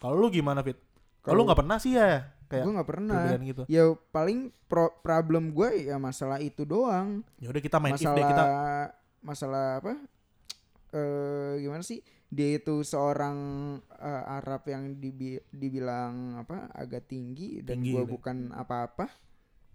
kalau 0.00 0.16
lu 0.16 0.32
gimana 0.32 0.64
fit 0.64 0.80
kalau 1.20 1.44
lu 1.44 1.44
nggak 1.44 1.60
pernah 1.60 1.76
sih 1.76 1.92
ya 1.92 2.24
kayak 2.48 2.64
gue 2.64 2.72
nggak 2.74 2.88
pernah. 2.88 3.20
gitu 3.38 3.62
Ya 3.68 3.84
paling 4.10 4.50
pro- 4.64 4.96
problem 5.04 5.52
gue 5.52 5.86
ya 5.86 6.00
masalah 6.00 6.40
itu 6.40 6.64
doang. 6.64 7.20
ya 7.36 7.52
udah 7.52 7.62
kita 7.62 7.76
main 7.78 7.94
if 7.94 8.00
masalah 8.00 8.16
deh 8.16 8.24
kita 8.26 8.44
masalah 9.20 9.66
apa? 9.78 9.92
Eh 10.90 11.52
gimana 11.62 11.84
sih? 11.84 12.00
Dia 12.30 12.56
itu 12.56 12.80
seorang 12.80 13.36
eh, 13.92 14.22
Arab 14.32 14.64
yang 14.64 14.94
dibi- 14.94 15.42
dibilang 15.50 16.38
apa? 16.38 16.70
agak 16.72 17.04
tinggi 17.04 17.60
dan 17.60 17.80
gue 17.80 17.92
udah. 17.92 18.06
bukan 18.06 18.36
apa-apa. 18.50 19.06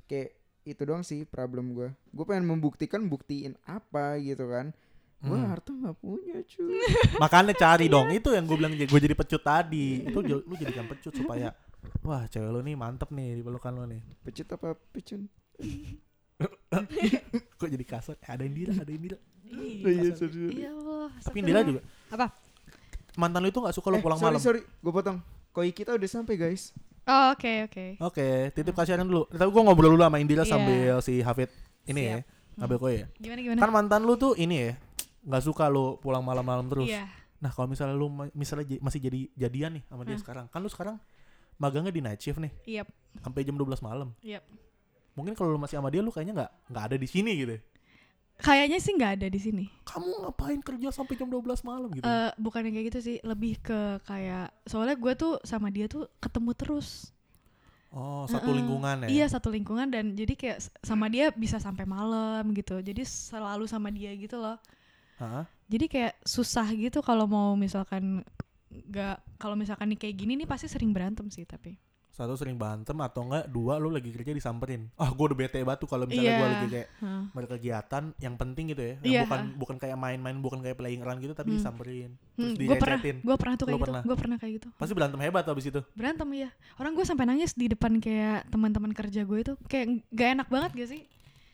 Kayak 0.05 0.35
itu 0.63 0.81
doang 0.81 1.01
sih 1.01 1.23
problem 1.23 1.71
gue. 1.71 1.91
Gue 2.07 2.23
pengen 2.23 2.47
membuktikan 2.47 3.05
buktiin 3.05 3.53
apa 3.61 4.15
gitu 4.17 4.47
kan. 4.47 4.71
Gue 5.17 5.33
Hmm. 5.33 5.47
harta 5.47 5.69
nggak 5.69 5.95
punya 5.97 6.37
cuy. 6.39 6.77
makanya 7.17 7.53
cari 7.53 7.85
dong 7.85 8.09
itu 8.09 8.29
yang 8.29 8.43
gue 8.43 8.53
bilang 8.53 8.69
gue 8.71 8.99
jadi 8.99 9.13
pecut 9.13 9.41
tadi 9.41 10.03
itu 10.03 10.17
lu 10.21 10.53
jadikan 10.53 10.85
pecut 10.85 11.11
supaya 11.11 11.49
wah 12.01 12.25
cewek 12.25 12.47
lu 12.47 12.61
nih 12.61 12.73
mantep 12.73 13.09
nih 13.09 13.33
di 13.33 13.41
pelukan 13.41 13.73
lu 13.73 13.85
nih 13.85 14.01
Pecut 14.21 14.45
apa 14.49 14.73
pecun? 14.91 15.25
kok 17.55 17.67
jadi 17.67 17.85
kasar 17.85 18.15
ada 18.21 18.43
Indira 18.43 18.73
ada 18.75 18.89
Indira 18.89 19.15
Iya, 19.45 20.09
sorry. 20.11 20.57
Iya 20.57 20.73
Allah. 20.73 21.07
tapi 21.21 21.35
Indira 21.39 21.59
juga 21.63 21.79
Apa? 22.09 22.25
Mantan 23.15 23.39
lu 23.39 23.49
itu 23.49 23.57
nggak 23.57 23.71
suka 23.71 23.87
lu 23.89 23.97
Eh, 23.97 24.01
pulang 24.01 24.17
sorry 24.17 24.29
malam 24.29 24.41
sorry, 24.41 24.61
gue 24.61 24.91
potong. 24.91 25.17
Koi 25.49 25.71
kita 25.71 25.91
udah 25.91 26.09
sampai 26.09 26.35
guys. 26.35 26.75
Oh, 27.05 27.31
oke 27.31 27.51
oke. 27.65 27.85
Oke, 28.01 28.27
titip 28.51 28.73
kasihan 28.73 29.01
dulu. 29.01 29.25
Tapi 29.27 29.45
gue 29.45 29.61
ngobrol 29.61 29.93
dulu 29.93 30.01
sama 30.01 30.17
Indira 30.17 30.41
Iya. 30.41 30.51
sambil 30.51 30.95
si 30.99 31.21
Hafid 31.21 31.49
ini 31.85 32.01
Siap. 32.01 32.11
ya, 32.11 32.17
ngambil 32.57 32.77
kue 32.77 32.91
ya. 32.95 33.05
Gimana 33.15 33.39
gimana? 33.39 33.59
Kan 33.61 33.69
mantan 33.71 34.01
lu 34.03 34.13
tuh 34.15 34.33
ini 34.33 34.55
ya, 34.59 34.71
nggak 35.23 35.43
suka 35.43 35.67
lu 35.67 35.95
pulang 35.97 36.21
malam-malam 36.21 36.65
terus. 36.65 36.89
Iya. 36.89 37.05
Nah 37.37 37.49
kalau 37.49 37.67
misalnya 37.67 37.93
lu 37.93 38.09
misalnya 38.31 38.65
j- 38.65 38.81
masih 38.81 38.99
jadi 38.99 39.19
jadian 39.37 39.77
nih 39.77 39.83
sama 39.85 40.01
dia 40.01 40.17
Hah. 40.17 40.21
sekarang, 40.21 40.45
kan 40.49 40.59
lu 40.59 40.67
sekarang 40.67 40.95
magangnya 41.55 41.87
di 41.89 42.01
night 42.01 42.19
shift 42.19 42.35
nih, 42.35 42.51
Yap. 42.81 42.89
sampai 43.21 43.45
jam 43.45 43.53
12 43.53 43.79
malam. 43.79 44.09
Yap. 44.19 44.43
Mungkin 45.13 45.31
kalau 45.31 45.53
lu 45.53 45.59
masih 45.61 45.77
sama 45.77 45.87
dia, 45.87 46.01
lu 46.01 46.09
kayaknya 46.09 46.33
nggak 46.35 46.51
nggak 46.67 46.83
ada 46.83 46.95
di 46.97 47.07
sini 47.07 47.31
gitu. 47.37 47.55
Kayaknya 48.35 48.77
sih 48.83 48.91
nggak 48.91 49.13
ada 49.21 49.27
di 49.31 49.39
sini. 49.39 49.65
Kamu 49.87 50.27
ngapain 50.27 50.59
kerja 50.59 50.91
sampai 50.91 51.15
jam 51.15 51.31
12 51.31 51.63
malam 51.63 51.87
gitu? 51.95 52.03
Eh 52.03 52.31
bukan 52.35 52.67
yang 52.67 52.75
kayak 52.75 52.87
gitu 52.91 52.99
sih, 52.99 53.17
lebih 53.23 53.59
ke 53.63 54.03
kayak 54.03 54.51
soalnya 54.67 54.99
gue 54.99 55.13
tuh 55.15 55.33
sama 55.47 55.71
dia 55.71 55.87
tuh 55.87 56.07
ketemu 56.19 56.51
terus. 56.51 57.11
oh, 57.95 58.27
satu 58.27 58.51
Heeh. 58.51 58.59
lingkungan 58.59 58.95
ya. 59.03 59.07
Iya 59.07 59.25
satu 59.31 59.47
lingkungan 59.47 59.87
dan 59.87 60.19
jadi 60.19 60.35
kayak 60.35 60.59
sama 60.83 61.07
dia 61.07 61.31
bisa 61.31 61.63
sampai 61.63 61.87
malam 61.87 62.51
gitu. 62.51 62.83
Jadi 62.83 63.07
selalu 63.07 63.71
sama 63.71 63.87
dia 63.87 64.11
gitu 64.19 64.35
loh. 64.35 64.59
Hah? 65.15 65.47
Jadi 65.71 65.85
kayak 65.87 66.19
susah 66.27 66.67
gitu 66.75 66.99
kalau 66.99 67.23
mau 67.23 67.55
misalkan 67.55 68.19
nggak 68.67 69.39
kalau 69.39 69.55
misalkan 69.55 69.95
nih 69.95 69.99
kayak 69.99 70.15
gini 70.19 70.35
nih 70.35 70.47
pasti 70.49 70.67
sering 70.67 70.91
berantem 70.91 71.31
sih 71.31 71.47
tapi. 71.47 71.79
Satu 72.15 72.39
sering 72.39 72.55
berantem 72.55 72.95
atau 72.95 73.27
enggak 73.27 73.51
dua 73.51 73.75
lu 73.75 73.91
lagi 73.91 74.07
kerja 74.07 74.31
disamperin. 74.31 74.87
Ah, 74.95 75.11
gue 75.11 75.19
udah 75.19 75.35
bete 75.35 75.59
batu 75.61 75.83
kalau 75.83 76.07
misalnya 76.07 76.31
Iya. 76.31 76.39
gua 76.39 76.47
lagi 76.47 76.67
kayak 76.71 76.87
Hah. 77.03 77.23
berkegiatan 77.35 78.03
yang 78.17 78.35
penting 78.39 78.71
gitu 78.71 78.81
ya. 78.81 78.93
Yang 79.03 79.11
Iya. 79.11 79.21
bukan 79.27 79.41
bukan 79.59 79.75
kayak 79.75 79.97
main-main, 79.99 80.37
bukan 80.39 80.59
kayak 80.63 80.79
playing 80.79 81.03
around 81.03 81.19
gitu 81.19 81.35
tapi 81.35 81.51
Hmm. 81.51 81.59
disamperin. 81.59 82.15
Terus 82.39 82.55
Hmm, 82.55 82.55
gue 82.55 82.77
pernah, 82.79 82.99
gue 83.03 83.35
pernah 83.35 83.55
tuh 83.59 83.65
kayak 83.67 83.75
gitu, 83.75 83.83
pernah? 83.83 84.01
gue 84.01 84.15
pernah 84.15 84.37
kayak 84.39 84.53
gitu. 84.55 84.67
Pasti 84.79 84.93
berantem 84.95 85.19
hebat 85.19 85.43
tuh 85.43 85.51
abis 85.51 85.67
itu. 85.67 85.81
Berantem 85.91 86.29
ya, 86.31 86.49
orang 86.79 86.91
gue 86.95 87.03
sampai 87.03 87.25
nangis 87.27 87.51
di 87.51 87.67
depan 87.67 87.99
kayak 87.99 88.47
teman-teman 88.47 88.95
kerja 88.95 89.21
gue 89.21 89.39
itu 89.43 89.53
kayak 89.67 89.85
gak 90.09 90.29
enak 90.39 90.47
banget 90.47 90.71
gak 90.71 90.89
sih? 90.95 91.01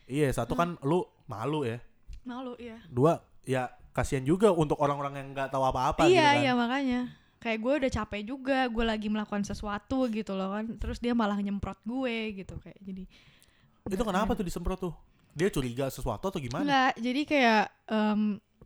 Iya, 0.06 0.30
satu 0.30 0.54
kan 0.54 0.78
lu 0.86 1.02
malu 1.26 1.66
ya. 1.66 1.82
Malu 2.22 2.54
ya. 2.54 2.78
Dua, 2.86 3.18
ya 3.42 3.66
kasihan 3.90 4.22
juga 4.22 4.48
untuk 4.48 4.78
orang-orang 4.78 5.14
yang 5.18 5.28
nggak 5.34 5.50
tahu 5.50 5.66
apa-apa 5.66 6.08
gitu 6.08 6.16
iya 6.16 6.32
kan. 6.32 6.40
iya 6.40 6.52
makanya 6.56 7.00
kayak 7.42 7.58
gue 7.58 7.72
udah 7.82 7.90
capek 7.92 8.22
juga 8.22 8.70
gue 8.70 8.84
lagi 8.86 9.10
melakukan 9.10 9.42
sesuatu 9.42 10.06
gitu 10.08 10.32
loh 10.32 10.54
kan 10.54 10.78
terus 10.78 11.02
dia 11.02 11.10
malah 11.12 11.34
nyemprot 11.36 11.82
gue 11.82 12.38
gitu 12.38 12.54
kayak 12.62 12.78
jadi 12.78 13.04
Itu 13.82 14.06
kenapa 14.06 14.32
tuh 14.32 14.46
disemprot 14.46 14.78
tuh? 14.78 14.94
Dia 15.34 15.50
curiga 15.50 15.90
sesuatu 15.90 16.28
atau 16.28 16.38
gimana? 16.38 16.62
Enggak, 16.62 16.92
jadi 17.02 17.20
kayak 17.26 17.62
em, 17.90 18.20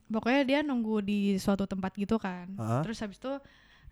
pokoknya 0.07 0.43
dia 0.45 0.59
nunggu 0.61 1.01
di 1.01 1.21
suatu 1.41 1.65
tempat 1.65 1.97
gitu 1.97 2.21
kan 2.21 2.47
Hah? 2.55 2.85
terus 2.85 3.01
habis 3.01 3.17
itu 3.17 3.33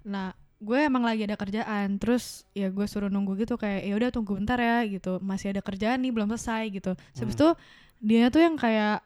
nah 0.05 0.31
gue 0.61 0.79
emang 0.79 1.03
lagi 1.03 1.27
ada 1.27 1.35
kerjaan 1.35 1.99
terus 1.99 2.47
ya 2.55 2.71
gue 2.71 2.87
suruh 2.87 3.11
nunggu 3.11 3.35
gitu 3.41 3.59
kayak 3.59 3.83
ya 3.83 3.95
udah 3.99 4.11
tunggu 4.15 4.39
bentar 4.39 4.57
ya 4.57 4.87
gitu 4.87 5.19
masih 5.19 5.51
ada 5.51 5.61
kerjaan 5.61 5.99
nih 6.01 6.15
belum 6.15 6.31
selesai 6.31 6.71
gitu 6.71 6.93
habis 6.95 7.35
Hmm. 7.35 7.41
itu 7.43 7.49
dia 7.99 8.31
tuh 8.31 8.41
yang 8.45 8.55
kayak 8.55 9.03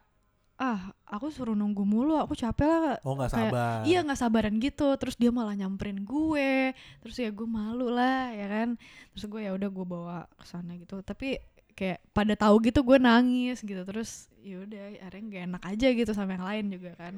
ah 0.59 0.81
aku 1.07 1.31
suruh 1.31 1.55
nunggu 1.55 1.83
mulu 1.83 2.19
aku 2.19 2.35
capek 2.35 2.67
lah 2.67 2.99
Oh 3.01 3.15
nggak 3.15 3.31
Kayak, 3.31 3.51
sabar. 3.51 3.79
iya 3.83 4.03
nggak 4.03 4.19
sabaran 4.19 4.55
gitu 4.59 4.91
terus 4.97 5.15
dia 5.15 5.31
malah 5.31 5.55
nyamperin 5.55 6.03
gue 6.03 6.75
terus 6.99 7.17
ya 7.17 7.31
gue 7.31 7.47
malu 7.47 7.87
lah 7.89 8.31
ya 8.31 8.47
kan 8.47 8.69
terus 9.09 9.25
gue 9.25 9.41
ya 9.41 9.55
udah 9.55 9.69
gue 9.69 9.87
bawa 9.87 10.27
ke 10.29 10.45
sana 10.45 10.75
gitu 10.75 10.99
tapi 11.01 11.39
kayak 11.73 12.03
pada 12.11 12.35
tahu 12.35 12.59
gitu 12.61 12.83
gue 12.83 12.99
nangis 12.99 13.63
gitu 13.63 13.83
terus 13.83 14.27
ya 14.41 14.59
udah 14.59 14.79
akhirnya 15.01 15.23
gak 15.29 15.43
enak 15.49 15.63
aja 15.65 15.89
gitu 15.93 16.11
sama 16.11 16.35
yang 16.35 16.43
lain 16.45 16.65
juga 16.69 16.93
kan 16.97 17.15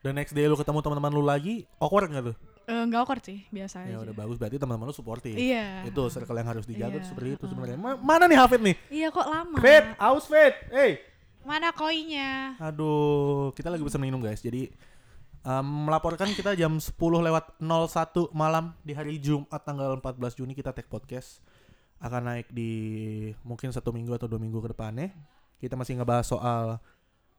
Dan 0.00 0.16
next 0.16 0.32
day 0.32 0.42
lu 0.44 0.56
ketemu 0.56 0.82
teman-teman 0.82 1.12
lu 1.12 1.22
lagi, 1.22 1.62
awkward 1.78 2.10
nggak 2.10 2.24
tuh? 2.26 2.36
Eh, 2.64 2.82
nggak 2.90 3.00
awkward 3.00 3.22
sih 3.22 3.46
biasa 3.46 3.86
Ya 3.86 3.94
aja 3.94 4.02
udah 4.02 4.16
bagus 4.16 4.34
berarti 4.34 4.58
teman-teman 4.58 4.90
lu 4.90 4.96
supportive. 4.96 5.38
iya 5.38 5.86
Itu 5.86 6.10
circle 6.10 6.34
yang 6.34 6.48
harus 6.48 6.66
dijaga 6.66 6.90
Iya, 6.90 6.98
tuh 6.98 7.08
seperti 7.14 7.28
itu 7.32 7.44
sebenarnya. 7.46 7.78
Ma- 7.78 7.94
mana 7.96 8.26
nih 8.26 8.34
Hafid 8.34 8.60
nih? 8.62 8.74
iya 8.90 9.08
kok 9.08 9.22
lama 9.22 9.62
Fit, 9.62 9.84
aus 9.94 10.26
Fit. 10.26 10.54
Hey. 10.68 10.98
Mana 11.42 11.70
koinnya 11.70 12.54
Aduh, 12.58 13.50
kita 13.52 13.68
lagi 13.68 13.82
pesan 13.82 14.00
minum 14.00 14.18
guys. 14.18 14.38
Jadi 14.38 14.70
em, 15.42 15.66
melaporkan 15.86 16.30
kita 16.30 16.54
jam 16.54 16.78
10 16.78 16.94
lewat 16.98 17.58
01 17.58 18.30
malam 18.30 18.70
di 18.80 18.92
hari 18.92 19.18
Jumat 19.18 19.60
tanggal 19.60 19.98
14 19.98 20.38
Juni 20.38 20.54
kita 20.54 20.70
take 20.70 20.86
podcast 20.86 21.42
akan 21.98 22.22
naik 22.34 22.50
di 22.50 22.70
mungkin 23.42 23.70
satu 23.70 23.90
minggu 23.90 24.10
atau 24.14 24.26
dua 24.26 24.38
minggu 24.38 24.58
ke 24.58 24.70
depannya. 24.70 25.10
Kita 25.58 25.78
masih 25.78 25.98
ngebahas 25.98 26.26
soal 26.26 26.64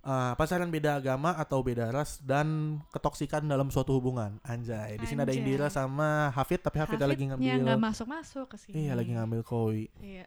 eh, 0.03 0.33
pacaran 0.35 0.67
beda 0.67 0.95
agama 0.95 1.35
atau 1.35 1.59
beda 1.59 1.91
ras 1.91 2.19
dan 2.19 2.79
ketoksikan 2.91 3.43
dalam 3.43 3.67
suatu 3.67 3.95
hubungan. 3.95 4.39
Anjay, 4.43 4.95
di 4.95 5.03
sini 5.03 5.23
ada. 5.23 5.35
Indira 5.35 5.67
sama 5.67 6.31
Hafid, 6.31 6.63
tapi 6.63 6.79
Hafid, 6.79 6.99
lagi 6.99 7.27
Hafidnya 7.27 7.55
ngambil 7.59 7.59
nggak 7.67 7.81
masuk 7.83 8.07
masuk 8.07 8.45
ke 8.51 8.57
sini 8.59 8.87
Iya, 8.87 8.95
lagi 8.95 9.11
ngambil 9.11 9.43
koi. 9.43 9.87
iya 9.99 10.23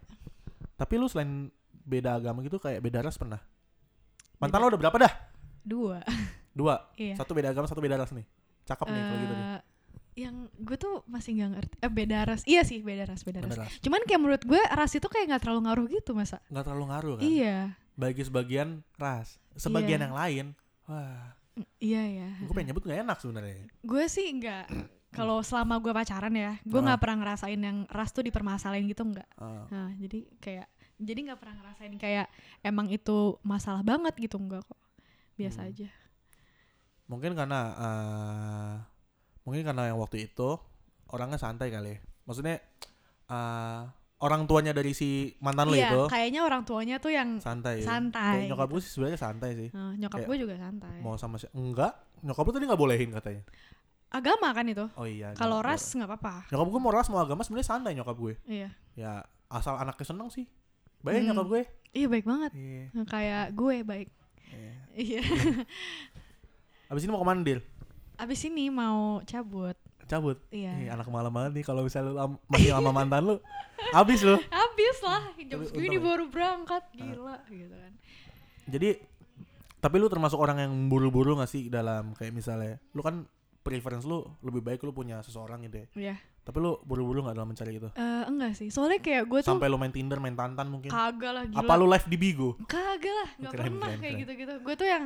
Tapi 0.76 0.94
lu 1.00 1.08
selain 1.08 1.48
beda 1.86 2.20
agama 2.20 2.44
gitu 2.44 2.60
kayak 2.60 2.84
beda 2.84 3.00
ras 3.00 3.16
pernah? 3.16 3.40
Mantan 4.36 4.58
lo 4.58 4.68
udah 4.68 4.80
berapa 4.80 4.98
dah? 4.98 5.12
dua 5.62 5.98
Dua. 6.52 6.78
iya 6.94 7.12
Satu 7.14 7.32
beda 7.32 7.50
agama, 7.50 7.66
satu 7.66 7.78
beda 7.78 7.96
ras 7.96 8.10
nih. 8.10 8.24
Cakep 8.64 8.86
nih 8.86 9.02
kalau 9.02 9.18
gitu 9.20 9.34
nih. 9.34 9.46
Eh, 9.46 9.60
yang 10.16 10.36
gue 10.54 10.76
tuh 10.76 11.04
masih 11.04 11.30
nggak 11.34 11.50
ngerti 11.52 11.74
eh 11.78 11.92
beda 11.92 12.18
ras 12.24 12.40
iya 12.44 12.62
sih 12.62 12.80
beda 12.80 13.04
ras 13.04 13.20
beda 13.20 13.38
ras 13.38 13.52
Beda 13.52 13.62
ras. 13.62 13.72
cuman 13.78 14.00
kayak 14.02 14.16
menurut 14.16 14.42
gue 14.42 14.56
ras 14.56 14.88
itu 14.90 15.04
kayak 15.04 15.28
nggak 15.28 15.42
terlalu 15.44 15.60
ngaruh 15.62 15.86
gitu 15.90 16.10
masa 16.12 16.40
Nggak 16.48 16.64
terlalu 16.64 16.84
ngaruh 16.86 17.14
kan? 17.14 17.24
iya 17.26 17.58
Bagi 17.92 18.22
sebagian 18.22 18.68
ras, 18.94 19.36
sebagian 19.52 19.96
Iya. 19.98 20.04
yang 20.04 20.14
lain, 20.14 20.46
wah, 20.86 21.36
iya 21.78 22.02
ya 22.06 22.28
gue 22.38 22.48
pengen 22.50 22.72
nyebut 22.72 22.84
gak 22.86 22.96
enak 22.98 23.18
sebenarnya. 23.18 23.68
gue 23.78 24.04
sih 24.06 24.28
nggak 24.30 24.64
kalau 25.10 25.40
selama 25.40 25.76
gue 25.78 25.92
pacaran 25.92 26.32
ya 26.32 26.56
gue 26.62 26.76
Ah. 26.78 26.84
nggak 26.86 26.98
pernah 26.98 27.16
ngerasain 27.18 27.56
yang 27.58 27.78
ras 27.86 28.08
tuh 28.10 28.20
dipermasalahin 28.22 28.84
gitu 28.86 29.04
nggak 29.04 29.28
Ah. 29.34 29.68
nah 29.68 29.92
jadi 29.94 30.24
kayak 30.38 30.66
jadi 30.96 31.18
nggak 31.22 31.38
pernah 31.38 31.56
ngerasain 31.56 31.94
kayak 31.96 32.26
emang 32.60 32.88
itu 32.88 33.36
masalah 33.42 33.80
banget 33.80 34.16
gitu 34.16 34.36
enggak 34.36 34.62
kok 34.62 34.80
biasa 35.34 35.62
Hmm. 35.62 35.70
aja 35.70 35.88
mungkin 37.06 37.32
karena, 37.32 37.60
eh, 37.76 38.74
mungkin 39.42 39.62
karena 39.62 39.82
yang 39.86 39.98
waktu 39.98 40.26
itu 40.26 40.58
orangnya 41.06 41.38
santai 41.38 41.70
kali. 41.70 41.94
ya. 41.94 41.98
Maksudnya 42.26 42.58
eh, 43.26 43.80
orang 44.18 44.46
tuanya 44.46 44.70
dari 44.70 44.90
si 44.90 45.30
mantan 45.38 45.66
lo 45.66 45.74
iya 45.74 45.86
itu 45.88 46.02
kayaknya 46.08 46.40
orang 46.42 46.62
tuanya 46.62 46.96
tuh 46.98 47.10
yang 47.10 47.38
santai. 47.38 47.78
ya. 47.78 47.86
santai 47.86 48.42
Kayak 48.42 48.50
nyokap 48.50 48.66
gitu. 48.66 48.72
gue 48.72 48.80
sih 48.80 48.90
sebenarnya 48.90 49.18
santai 49.20 49.50
sih. 49.54 49.68
Nah, 49.70 49.92
nyokap 49.94 50.18
kayak 50.18 50.28
gue 50.28 50.36
juga 50.40 50.54
santai 50.56 50.96
Mau 50.98 51.14
sama 51.14 51.36
si 51.36 51.46
enggak, 51.52 51.92
nyokap 52.22 52.42
lu 52.42 52.52
tadi 52.52 52.64
nggak 52.66 52.80
bolehin 52.80 53.10
katanya. 53.12 53.42
agama 54.08 54.48
kan 54.50 54.66
itu 54.66 54.86
Oh 54.94 55.04
iya. 55.04 55.34
kalau 55.34 55.58
ras 55.60 55.82
nggak 55.92 56.06
apa-apa 56.08 56.46
Nyokap 56.48 56.66
gue 56.68 56.80
mau 56.80 56.90
ras 56.90 57.06
mau 57.06 57.18
agama 57.18 57.42
sebenarnya 57.42 57.68
santai 57.68 57.92
nyokap 57.92 58.16
gue. 58.16 58.34
iya 58.46 58.70
Ya 58.94 59.22
asal 59.46 59.76
anaknya 59.76 60.02
seneng 60.04 60.26
sih. 60.26 60.46
Baik 61.06 61.16
Hmm. 61.16 61.28
nyokap 61.30 61.46
gue. 61.46 61.62
iya 61.92 62.06
baik 62.06 62.26
banget. 62.26 62.52
Nah, 62.90 63.06
kayak 63.06 63.44
gue 63.52 63.76
baik 63.80 64.08
iya. 64.48 64.72
iya 64.92 65.22
Abis 66.90 67.02
ini 67.02 67.10
mau 67.10 67.18
ke 67.18 67.26
mana 67.26 67.40
Dil? 67.40 67.60
abis 68.16 68.40
ini 68.44 68.66
mau 68.66 69.20
cabut 69.22 69.76
Cabut. 70.04 70.38
iya 70.48 70.72
Ih, 70.78 70.88
anak 70.88 71.04
malam 71.06 71.28
banget 71.28 71.52
nih 71.52 71.64
kalau 71.64 71.82
misalnya 71.82 72.14
lu 72.14 72.40
masih 72.46 72.70
sama 72.70 72.90
mantan 72.90 73.22
lu. 73.24 73.36
Abis 73.92 74.22
lu. 74.22 74.38
habis 74.48 74.96
lah 75.00 75.22
jam 75.38 75.60
segini 75.62 75.96
ya. 75.96 76.02
baru 76.02 76.24
berangkat 76.26 76.82
gila 76.92 77.38
gitu 77.46 77.70
kan 77.70 77.92
Jadi 78.66 78.88
tapi 79.76 79.96
lu 79.96 80.08
termasuk 80.08 80.36
orang 80.36 80.58
yang 80.60 80.72
buru-buru 80.86 81.36
gak 81.36 81.46
sih 81.46 81.68
dalam 81.68 82.10
kayak 82.12 82.32
misalnya 82.32 82.80
lu 82.90 83.00
kan 83.00 83.26
preference 83.60 84.02
lu 84.02 84.24
lebih 84.40 84.58
baik 84.60 84.80
lu 84.80 84.90
punya 84.90 85.20
seseorang 85.20 85.62
gitu 85.62 85.76
ya. 85.76 85.86
Iya. 85.94 86.16
Tapi 86.46 86.56
lu 86.56 86.78
buru-buru 86.80 87.26
gak 87.26 87.34
dalam 87.34 87.50
mencari 87.50 87.74
itu? 87.74 87.90
Eh, 87.90 88.22
enggak 88.24 88.54
sih 88.54 88.70
soalnya 88.70 88.98
kayak 88.98 89.26
gue 89.26 89.40
tuh 89.42 89.50
Sampai 89.50 89.66
lu 89.66 89.74
main 89.74 89.90
Tinder, 89.90 90.16
main 90.16 90.32
Tantan 90.32 90.70
mungkin. 90.70 90.88
kagak 90.88 91.32
lah 91.32 91.44
gila 91.44 91.58
Apa 91.60 91.72
lu 91.74 91.84
live 91.84 92.06
di 92.06 92.16
Bigo? 92.16 92.54
kagak 92.64 93.10
lah 93.10 93.30
nggak 93.36 93.52
Keren, 93.52 93.66
pernah 93.68 93.88
keren, 93.88 93.98
kayak 94.00 94.14
gitu-gitu 94.22 94.52
gue 94.62 94.74
tuh 94.76 94.86
yang 94.86 95.04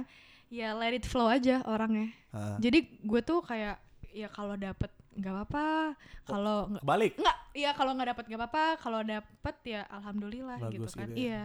ya 0.49 0.69
let 0.75 0.93
it 0.93 1.03
flow 1.03 1.27
aja 1.27 1.65
orangnya 1.65 2.13
Ah, 2.29 2.59
jadi 2.59 2.79
gue 2.85 3.21
tuh 3.21 3.41
kayak 3.41 3.81
ya 4.11 4.29
kalau 4.29 4.55
dapet 4.55 4.87
nggak 5.11 5.33
apa-apa 5.33 5.95
kalau 6.23 6.69
nggak 6.69 6.83
Kebalik. 6.83 7.13
nggak 7.17 7.37
ya 7.55 7.71
kalau 7.73 7.91
nggak 7.93 8.09
dapet 8.11 8.25
nggak 8.27 8.41
apa-apa 8.41 8.65
kalau 8.77 9.01
dapet 9.01 9.57
ya 9.65 9.83
alhamdulillah 9.89 10.59
gitu 10.69 10.85
Bagus 10.85 10.93
kan 10.93 11.07
gitu 11.07 11.17
ya. 11.17 11.25
iya 11.25 11.43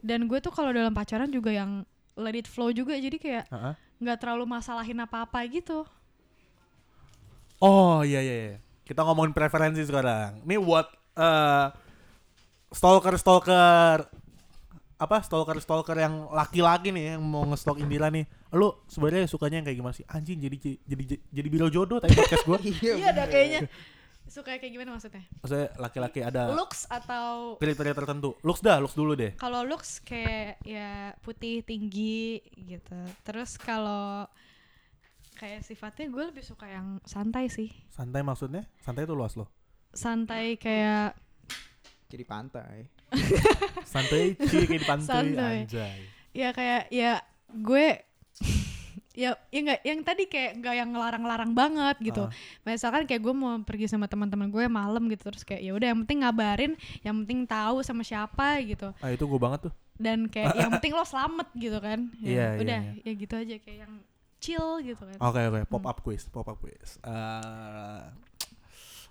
dan 0.00 0.24
gue 0.24 0.38
tuh 0.38 0.50
kalau 0.50 0.70
dalam 0.70 0.90
pacaran 0.90 1.28
juga 1.28 1.50
yang 1.50 1.84
let 2.14 2.32
it 2.32 2.46
flow 2.46 2.70
juga 2.70 2.94
jadi 2.94 3.14
kayak 3.14 3.44
nggak 3.98 4.18
terlalu 4.18 4.46
masalahin 4.46 4.98
apa-apa 4.98 5.38
gitu 5.46 5.84
Oh 7.60 8.02
iya 8.02 8.18
iya 8.18 8.34
iya. 8.48 8.56
Kita 8.82 9.06
ngomongin 9.06 9.32
preferensi 9.32 9.82
sekarang. 9.86 10.42
Ini 10.42 10.56
buat 10.58 10.86
eh 11.16 11.66
stalker 12.72 13.14
stalker 13.20 13.98
apa 14.96 15.18
stalker 15.18 15.58
stalker 15.58 15.98
yang 15.98 16.30
laki-laki 16.30 16.94
nih 16.94 17.18
yang 17.18 17.22
mau 17.26 17.42
ngestalk 17.50 17.82
Indira 17.82 18.06
nih. 18.08 18.22
Lu 18.54 18.86
sebenarnya 18.86 19.26
sukanya 19.26 19.58
yang 19.60 19.66
kayak 19.66 19.78
gimana 19.82 19.94
sih? 19.94 20.06
Anjing 20.06 20.38
jadi 20.38 20.56
jadi 20.86 21.18
jadi 21.26 21.48
biro 21.50 21.66
jodoh 21.68 21.98
tadi 21.98 22.14
podcast 22.14 22.46
gua. 22.46 22.58
iya 22.86 23.10
ada 23.10 23.26
kayaknya 23.26 23.66
suka 24.30 24.54
kayak 24.54 24.70
gimana 24.72 24.94
maksudnya 24.94 25.26
Maksudnya 25.42 25.68
laki-laki 25.76 26.22
ada 26.22 26.54
looks 26.54 26.86
atau 26.86 27.58
kriteria 27.58 27.92
tertentu. 27.92 28.38
Looks 28.46 28.62
dah, 28.62 28.78
looks 28.78 28.94
dulu 28.94 29.18
deh. 29.18 29.34
kalau 29.36 29.66
looks 29.66 29.98
kayak 30.06 30.62
ya 30.62 31.12
putih 31.20 31.66
tinggi 31.66 32.38
gitu 32.54 32.96
terus 33.26 33.58
kalau 33.58 34.24
kayak 35.42 35.60
sifatnya 35.60 36.06
gue 36.06 36.24
lebih 36.24 36.40
suka 36.40 36.64
yang 36.64 37.02
santai 37.02 37.46
sih 37.48 37.66
Santai 37.88 38.22
maksudnya? 38.22 38.62
Santai 38.78 39.02
itu 39.02 39.12
luas 39.12 39.34
loh. 39.34 39.50
santai 39.90 40.54
kayak 40.54 41.18
Jadi 42.06 42.22
pantai. 42.24 42.86
Santai 43.84 44.36
kayak 44.36 44.68
di 44.70 44.78
pantai 44.80 45.08
Santai. 45.26 45.56
anjay. 45.64 45.98
ya 46.32 46.48
kayak 46.50 46.82
ya 46.88 47.18
gue 47.50 47.86
ya 49.14 49.36
ya 49.46 49.60
nggak 49.60 49.80
yang 49.82 50.00
tadi 50.00 50.24
kayak 50.24 50.56
nggak 50.56 50.74
yang 50.74 50.88
ngelarang-larang 50.90 51.52
banget 51.52 51.96
gitu 52.00 52.24
Ah. 52.24 52.32
misalkan 52.64 53.04
kayak 53.04 53.20
gue 53.20 53.34
mau 53.34 53.60
pergi 53.60 53.84
sama 53.86 54.06
teman-teman 54.06 54.48
gue 54.48 54.64
malam 54.66 55.04
gitu 55.06 55.26
terus 55.26 55.42
kayak 55.42 55.60
ya 55.60 55.72
udah 55.72 55.88
yang 55.88 56.00
penting 56.00 56.18
ngabarin 56.20 56.72
yang 57.00 57.16
penting 57.20 57.44
tahu 57.44 57.82
sama 57.82 58.00
siapa 58.00 58.62
gitu 58.62 58.88
Ah 58.96 59.10
itu 59.10 59.20
gue 59.22 59.36
banget 59.36 59.66
tuh. 59.66 59.74
dan 59.94 60.24
kayak 60.26 60.56
yang 60.56 60.70
penting 60.74 60.92
lo 60.92 61.04
selamat 61.04 61.48
gitu 61.52 61.76
kan 61.76 62.08
ya, 62.16 62.24
Iya, 62.24 62.46
iya, 62.48 62.60
udah 62.60 62.80
iya. 62.96 63.02
ya 63.04 63.12
gitu 63.14 63.34
aja 63.34 63.56
kayak 63.58 63.78
yang 63.84 63.92
chill 64.42 64.82
gitu 64.82 64.98
kan 64.98 65.16
Oke 65.22 65.40
oke, 65.46 65.60
pop 65.66 65.84
up 65.86 65.98
quiz, 66.02 66.26
pop 66.26 66.44
up 66.44 66.58
quiz. 66.58 66.98
Eh, 66.98 68.02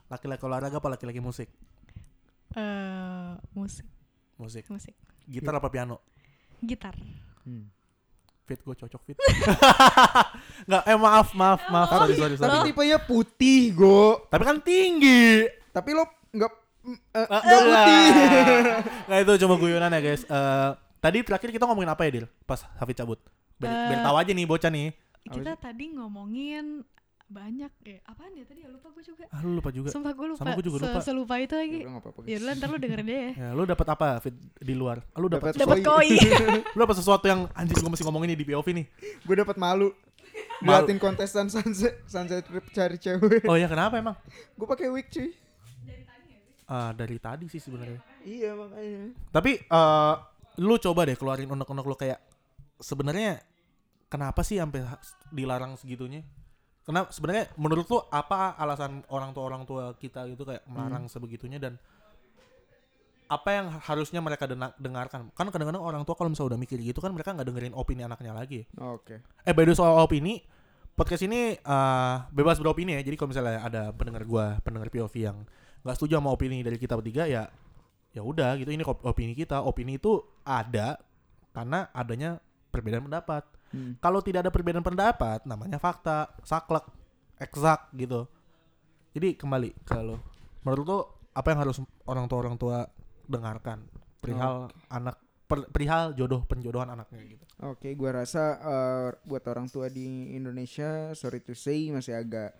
laki-laki 0.05 0.43
olahraga 0.43 0.77
apa 0.77 0.91
laki-laki 0.91 1.17
musik? 1.17 1.47
eh 2.51 3.31
musik 3.55 3.87
Musik. 4.35 4.67
musik 4.67 4.91
Gitar 5.23 5.55
apa 5.55 5.71
piano? 5.71 6.03
gitar 6.59 6.93
Hmm. 7.41 7.71
Fit 8.43 8.59
gue 8.59 8.75
cocok 8.75 9.01
fit. 9.01 9.17
Nggak, 10.67 10.83
eh 10.83 10.97
maaf 10.99 11.31
maaf 11.31 11.61
maaf 11.69 11.89
sorry 11.89 12.13
sorry 12.13 12.35
sorry. 12.35 12.51
Tapi 12.51 12.57
tipenya 12.67 12.97
putih, 12.99 13.71
Go. 13.71 14.27
Tapi 14.27 14.43
kan 14.43 14.57
tinggi. 14.59 15.47
Tapi 15.71 15.89
lo 15.95 16.03
nggak 16.29 16.51
mm, 16.83 16.97
eh, 17.15 17.27
Ah, 17.31 17.41
nggak 17.41 17.61
putih. 17.63 18.05
Nggak 19.07 19.19
itu 19.23 19.33
cuma 19.41 19.55
guyonan 19.55 19.89
ya 19.89 19.99
guys. 20.03 20.21
Eh, 20.21 20.69
tadi 20.99 21.17
terakhir 21.23 21.49
kita 21.49 21.63
ngomongin 21.63 21.89
apa 21.89 22.01
ya 22.03 22.11
Dil? 22.11 22.27
Pas 22.43 22.61
Hafid 22.75 22.97
cabut. 22.99 23.17
Biar, 23.55 23.71
biar 23.87 23.99
Eh, 24.01 24.03
tahu 24.03 24.15
aja 24.19 24.31
nih 24.35 24.45
bocah 24.45 24.69
nih. 24.69 24.87
Kita 25.23 25.53
tadi 25.55 25.85
ngomongin 25.91 26.81
banyak 27.27 27.71
ya 27.81 27.97
apaan 28.03 28.33
ya 28.33 28.43
tadi 28.43 28.59
ya 28.59 28.67
lupa 28.67 28.91
gue 28.91 28.99
juga 29.01 29.23
Ah 29.25 29.39
lu 29.39 29.55
lupa 29.55 29.71
juga. 29.71 29.87
sumpah 29.87 30.11
gue 30.11 30.27
lupa 30.27 30.41
Sama 30.41 30.51
gue 30.51 30.65
juga 30.65 30.77
lupa. 30.83 30.99
Se- 30.99 31.07
selupa 31.07 31.35
itu 31.37 31.55
lagi 31.55 31.79
apa-apa. 31.81 32.19
ya 32.25 32.37
udah 32.37 32.53
ntar 32.53 32.67
lu 32.67 32.77
dengerin 32.77 33.05
deh 33.05 33.15
ya 33.15 33.31
Ya, 33.41 33.49
lu 33.51 33.63
dapat 33.63 33.87
apa 33.87 34.07
Fit 34.19 34.35
di 34.57 34.73
luar? 34.73 34.99
Lu 35.15 35.25
dapat 35.25 35.55
Dapat 35.55 35.79
koi 35.87 36.11
lu 36.67 36.77
dapat 36.77 36.97
sesuatu 36.97 37.25
yang 37.25 37.47
anjing 37.53 37.77
gue 37.77 37.87
masih 37.89 38.03
ngomongin 38.03 38.33
di 38.33 38.43
POV 38.43 38.67
nih. 38.73 38.85
Gue 39.21 39.35
dapat 39.37 39.55
malu. 39.55 39.95
Malu. 40.59 40.83
Liatin 40.83 40.97
kontestan 40.97 41.47
sunset 41.47 42.03
sunset 42.03 42.43
trip 42.43 42.67
cari 42.69 42.95
cewek. 42.95 43.47
Oh 43.47 43.55
ya 43.55 43.65
kenapa 43.65 43.95
emang? 43.95 44.19
Gue 44.53 44.67
pakai 44.67 44.89
wig 44.89 45.07
cuy. 45.07 45.31
Ah 46.65 46.91
dari 46.91 47.15
tadi 47.15 47.47
sih 47.47 47.59
sebenarnya. 47.59 47.99
Iya 48.21 48.55
makanya. 48.55 49.11
Tapi 49.29 49.51
eh 49.61 50.13
lu 50.57 50.75
coba 50.77 51.03
deh 51.03 51.15
keluarin 51.15 51.47
unek-unek 51.47 51.85
lu 51.85 51.95
kayak 51.95 52.19
sebenarnya 52.77 53.39
kenapa 54.11 54.43
sih 54.43 54.59
sampai 54.59 54.83
dilarang 55.31 55.79
segitunya? 55.79 56.27
Kenapa 56.83 57.13
sebenarnya 57.15 57.47
menurut 57.55 57.87
lu 57.87 58.03
apa 58.11 58.57
alasan 58.59 59.05
orang 59.07 59.31
tua 59.31 59.43
orang 59.47 59.63
tua 59.63 59.95
kita 59.95 60.27
gitu 60.27 60.43
kayak 60.43 60.67
melarang 60.67 61.07
sebegitunya 61.07 61.61
dan 61.61 61.79
apa 63.31 63.49
yang 63.55 63.71
harusnya 63.71 64.19
mereka 64.19 64.43
dengarkan? 64.75 65.31
Kan 65.31 65.47
kadang-kadang 65.47 65.79
orang 65.79 66.03
tua 66.03 66.19
kalau 66.19 66.27
misalnya 66.27 66.57
udah 66.57 66.59
mikir 66.59 66.83
gitu 66.83 66.99
kan 66.99 67.15
mereka 67.15 67.31
nggak 67.31 67.47
dengerin 67.47 67.71
opini 67.71 68.03
anaknya 68.03 68.35
lagi. 68.35 68.67
Oke. 68.75 69.23
eh 69.23 69.53
by 69.55 69.63
the 69.63 69.71
way 69.71 69.77
soal 69.79 69.95
opini 70.03 70.43
podcast 70.99 71.23
ini 71.23 71.55
eh, 71.55 72.15
bebas 72.35 72.59
beropini 72.59 72.99
ya. 72.99 73.01
Jadi 73.07 73.15
kalau 73.15 73.31
misalnya 73.31 73.63
ada 73.63 73.81
pendengar 73.95 74.27
gua 74.27 74.59
pendengar 74.59 74.91
POV 74.91 75.15
yang 75.15 75.37
nggak 75.87 75.95
setuju 75.95 76.19
sama 76.19 76.35
opini 76.35 76.59
dari 76.59 76.75
kita 76.75 76.99
bertiga 76.99 77.23
ya 77.23 77.47
ya 78.11 78.19
udah 78.25 78.59
gitu. 78.59 78.67
Ini 78.73 78.83
op- 78.83 79.05
opini 79.07 79.31
kita. 79.31 79.63
Opini 79.63 79.95
itu 79.95 80.19
ada 80.43 80.99
karena 81.55 81.87
adanya 81.95 82.43
perbedaan 82.73 83.07
pendapat 83.07 83.47
Hmm. 83.71 83.95
kalau 84.03 84.19
tidak 84.19 84.43
ada 84.47 84.51
perbedaan 84.51 84.83
pendapat 84.83 85.47
namanya 85.47 85.79
fakta 85.79 86.27
saklek 86.43 86.83
eksak 87.39 87.89
gitu. 87.95 88.27
Jadi 89.11 89.35
kembali 89.35 89.71
ke 89.83 89.97
lo. 89.99 90.21
Menurut 90.63 90.85
lo 90.85 90.99
apa 91.31 91.47
yang 91.55 91.59
harus 91.63 91.79
orang 92.05 92.27
tua 92.27 92.39
orang 92.43 92.55
tua 92.59 92.77
dengarkan? 93.25 93.87
Perihal 94.21 94.69
anak 94.91 95.17
per- 95.49 95.67
perihal 95.67 96.15
jodoh 96.15 96.45
penjodohan 96.47 96.93
anaknya 96.93 97.35
gitu. 97.35 97.43
Oke, 97.67 97.91
gua 97.97 98.23
rasa 98.23 98.55
eh, 98.61 99.07
buat 99.27 99.43
orang 99.51 99.67
tua 99.67 99.91
di 99.91 100.31
Indonesia, 100.31 101.11
sorry 101.11 101.43
to 101.43 101.51
say 101.51 101.91
masih 101.91 102.15
agak 102.15 102.55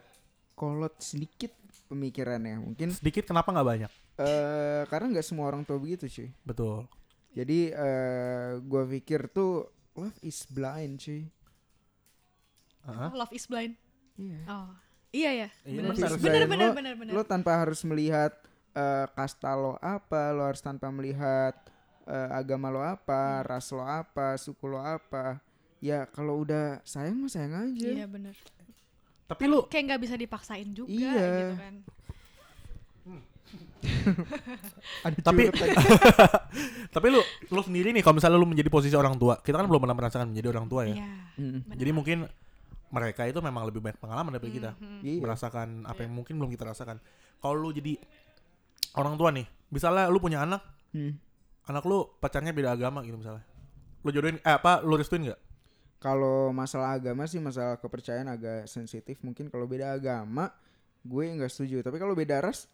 kolot 0.58 0.97
sedikit 1.00 1.56
pemikirannya. 1.88 2.60
Mungkin 2.60 2.91
sedikit 2.91 3.24
kenapa 3.30 3.56
nggak 3.56 3.67
banyak? 3.67 3.91
Eh 4.19 4.84
karena 4.91 5.08
nggak 5.15 5.26
semua 5.26 5.47
orang 5.47 5.63
tua 5.63 5.80
begitu, 5.80 6.10
cuy. 6.12 6.30
betul. 6.43 6.89
Jadi 7.32 7.71
eh 7.71 8.60
gua 8.60 8.84
pikir 8.84 9.32
tuh 9.32 9.71
love 9.93 10.17
is 10.21 10.43
blind, 10.45 10.97
cuy. 10.97 11.27
Oh, 12.82 13.13
love 13.13 13.32
is 13.32 13.45
blind. 13.45 13.77
Iya. 14.17 14.39
Oh. 14.47 14.69
Iya 15.12 15.30
ya. 15.38 15.49
Iya, 15.63 15.80
Benar 15.91 15.93
benar. 16.15 16.47
benar 16.47 16.69
Lo- 16.71 16.75
benar 16.75 16.93
benar. 16.95 17.13
Lo 17.13 17.21
tanpa 17.21 17.51
harus 17.58 17.84
melihat 17.84 18.32
eh, 18.71 19.06
kasta 19.12 19.51
lo 19.54 19.75
apa, 19.77 20.32
lo 20.32 20.47
harus 20.47 20.60
tanpa 20.60 20.88
melihat 20.88 21.51
eh, 22.06 22.30
agama 22.32 22.71
lo 22.71 22.80
apa, 22.80 23.43
ras 23.43 23.67
lo 23.69 23.84
apa, 23.84 24.34
suku 24.36 24.65
lo 24.65 24.80
apa. 24.80 25.38
Ya 25.84 26.06
kalau 26.06 26.41
udah 26.41 26.80
sayang 26.82 27.19
mah 27.19 27.30
sayang 27.30 27.54
aja. 27.69 27.88
Iya 27.91 28.06
benar. 28.08 28.36
tapi 29.27 29.47
lu 29.47 29.63
Kayak 29.63 29.95
nggak 29.95 30.01
bisa 30.04 30.15
dipaksain 30.15 30.67
juga 30.71 30.91
Iya. 30.91 31.15
gitu 31.15 31.56
kan. 31.56 31.75
Tapi- 35.22 35.50
tapi 36.96 37.08
lu 37.08 37.22
lu 37.50 37.62
sendiri 37.62 37.90
nih 37.92 38.02
kalau 38.02 38.18
misalnya 38.18 38.36
lu 38.36 38.46
menjadi 38.46 38.68
posisi 38.68 38.94
orang 38.94 39.16
tua 39.16 39.40
kita 39.40 39.56
kan 39.56 39.66
belum 39.66 39.80
pernah 39.80 39.98
merasakan 39.98 40.28
menjadi 40.30 40.48
orang 40.50 40.68
tua 40.68 40.82
ya 40.86 40.96
Iya. 40.96 41.08
Jadi 41.74 41.92
mungkin 41.92 42.18
mereka 42.90 43.24
itu 43.24 43.40
memang 43.40 43.64
lebih 43.64 43.80
banyak 43.80 43.98
pengalaman 43.98 44.30
daripada 44.30 44.52
kita 44.52 44.72
Mhm. 44.76 45.00
Iya. 45.02 45.20
merasakan 45.20 45.68
apa 45.86 46.00
yang 46.02 46.14
mungkin 46.14 46.36
belum 46.36 46.50
kita 46.50 46.64
rasakan 46.66 47.00
kalau 47.38 47.56
lu 47.58 47.72
jadi 47.72 47.96
orang 48.94 49.16
tua 49.16 49.32
nih 49.32 49.44
misalnya 49.70 50.08
lu 50.08 50.20
punya 50.20 50.42
anak 50.42 50.62
Hmm. 50.92 51.16
anak 51.66 51.88
lu 51.88 52.04
pacarnya 52.18 52.52
beda 52.52 52.76
agama 52.76 53.00
gitu 53.00 53.16
misalnya 53.16 53.48
lu 54.02 54.12
jodohin 54.12 54.38
eh 54.38 54.52
apa 54.52 54.82
lu 54.82 54.94
restuin 54.94 55.24
nggak 55.24 55.40
Kalau 55.98 56.50
masalah 56.50 56.98
agama 56.98 57.24
sih 57.24 57.38
masalah 57.38 57.78
kepercayaan 57.78 58.26
agak 58.26 58.66
sensitif. 58.66 59.22
Mungkin 59.22 59.48
kalau 59.48 59.70
beda 59.70 59.94
agama 59.94 60.50
gue 61.00 61.24
nggak 61.30 61.46
setuju. 61.48 61.80
Tapi 61.80 61.96
kalau 61.96 62.12
beda 62.12 62.42
ras 62.42 62.66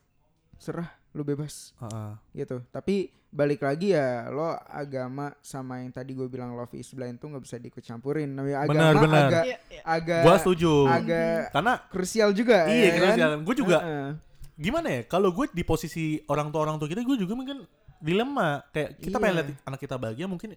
serah 0.57 0.89
lu 1.11 1.21
bebas 1.21 1.73
Heeh. 1.79 2.11
gitu. 2.35 2.61
Tapi 2.67 3.09
balik 3.27 3.59
lagi 3.59 3.91
ya 3.91 4.29
lo 4.29 4.53
agama 4.63 5.35
sama 5.39 5.79
yang 5.79 5.91
tadi 5.91 6.11
gue 6.11 6.25
bilang 6.25 6.53
love 6.53 6.71
is 6.73 6.87
blind 6.89 7.17
tuh 7.17 7.27
nggak 7.27 7.43
bisa 7.43 7.57
diikut 7.57 7.81
campurin. 7.81 8.29
Namanya 8.29 8.63
agama 8.63 8.93
benar. 8.97 9.25
agak 9.25 9.43
Iya, 9.43 9.57
iya. 9.67 9.81
agak 9.83 10.21
gua 10.23 10.35
setuju 10.37 10.73
agak 10.85 11.41
karena 11.51 11.73
krusial 11.87 12.29
juga 12.31 12.57
iya 12.67 12.83
ya 12.83 12.91
kira 12.93 13.07
kan? 13.11 13.39
gue 13.41 13.55
juga 13.55 13.77
Heeh. 13.79 14.09
gimana 14.55 14.87
ya 14.89 15.01
kalau 15.05 15.29
gue 15.31 15.45
di 15.51 15.61
posisi 15.61 16.05
orang 16.25 16.49
tua 16.49 16.61
orang 16.63 16.77
tua 16.77 16.87
kita 16.87 17.01
gue 17.01 17.17
juga 17.17 17.33
mungkin 17.33 17.65
dilema 17.97 18.61
kayak 18.69 18.97
kita 18.99 19.11
Iya. 19.11 19.21
pengen 19.21 19.35
lihat 19.35 19.49
anak 19.63 19.79
kita 19.79 19.95
bahagia 19.95 20.25
mungkin 20.25 20.49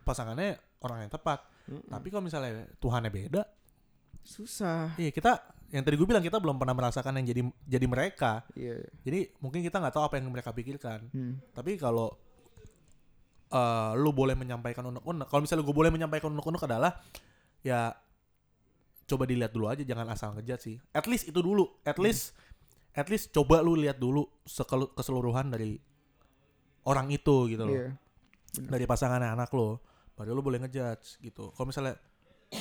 pasangannya 0.00 0.58
orang 0.80 1.06
yang 1.06 1.10
tepat 1.10 1.38
Mm-mm. 1.64 1.86
tapi 1.88 2.06
kalau 2.10 2.22
misalnya 2.22 2.66
Tuhannya 2.76 3.06
beda 3.08 3.42
susah. 4.22 4.94
iya 4.96 5.10
kita 5.10 5.38
yang 5.68 5.82
tadi 5.82 5.96
gue 5.96 6.04
bilang 6.04 6.20
kita 6.20 6.36
belum 6.36 6.56
pernah 6.56 6.72
merasakan 6.72 7.16
yang 7.16 7.26
jadi 7.26 7.42
jadi 7.66 7.86
mereka 7.86 8.44
Iya. 8.52 8.84
jadi 9.02 9.32
mungkin 9.38 9.60
kita 9.60 9.76
nggak 9.76 9.92
tahu 9.92 10.04
apa 10.04 10.14
yang 10.16 10.28
mereka 10.28 10.50
pikirkan 10.50 11.08
Hmm. 11.08 11.40
tapi 11.50 11.74
kalau 11.74 12.12
eh, 13.48 13.90
lu 13.94 14.10
boleh 14.10 14.32
menyampaikan 14.32 14.84
unek-unek 14.86 15.26
kalau 15.26 15.40
misalnya 15.40 15.62
gue 15.62 15.74
boleh 15.74 15.90
menyampaikan 15.90 16.30
unek-unek 16.30 16.62
adalah 16.62 16.96
ya 17.60 17.92
coba 19.04 19.24
dilihat 19.24 19.50
dulu 19.50 19.68
aja 19.68 19.82
jangan 19.82 20.08
asal 20.08 20.32
ngejat 20.32 20.58
sih 20.58 20.76
at 20.90 21.04
least 21.04 21.26
itu 21.26 21.36
dulu 21.36 21.68
at 21.82 21.96
least 21.96 22.32
at 22.92 23.08
least 23.08 23.28
coba 23.30 23.60
lu 23.60 23.74
lihat 23.74 23.96
dulu 23.96 24.24
keseluruhan 24.92 25.48
dari 25.48 25.76
orang 26.84 27.08
itu 27.08 27.48
gitu 27.48 27.62
loh 27.62 27.72
Iya. 27.72 27.88
dari 28.62 28.84
pasangannya 28.84 29.32
anak 29.32 29.48
lo 29.50 29.80
baru 30.12 30.32
lu 30.32 30.40
boleh 30.40 30.60
ngejudge 30.60 31.20
gitu 31.20 31.48
kalau 31.50 31.66
misalnya 31.66 31.96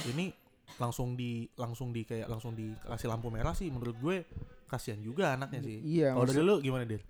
ini 0.07 0.31
langsung 0.77 1.13
di 1.13 1.31
langsung 1.53 1.89
di 1.89 2.01
kayak 2.01 2.27
langsung 2.27 2.51
dikasih 2.51 3.07
lampu 3.07 3.27
merah 3.27 3.51
sih 3.51 3.67
menurut 3.67 3.95
gue 3.95 4.17
kasihan 4.65 4.97
juga 4.97 5.33
anaknya 5.33 5.59
sih 5.61 5.77
Iya. 5.81 6.13
kalau 6.13 6.25
dari 6.25 6.39
lu 6.39 6.55
gimana 6.57 6.83
dir 6.83 7.01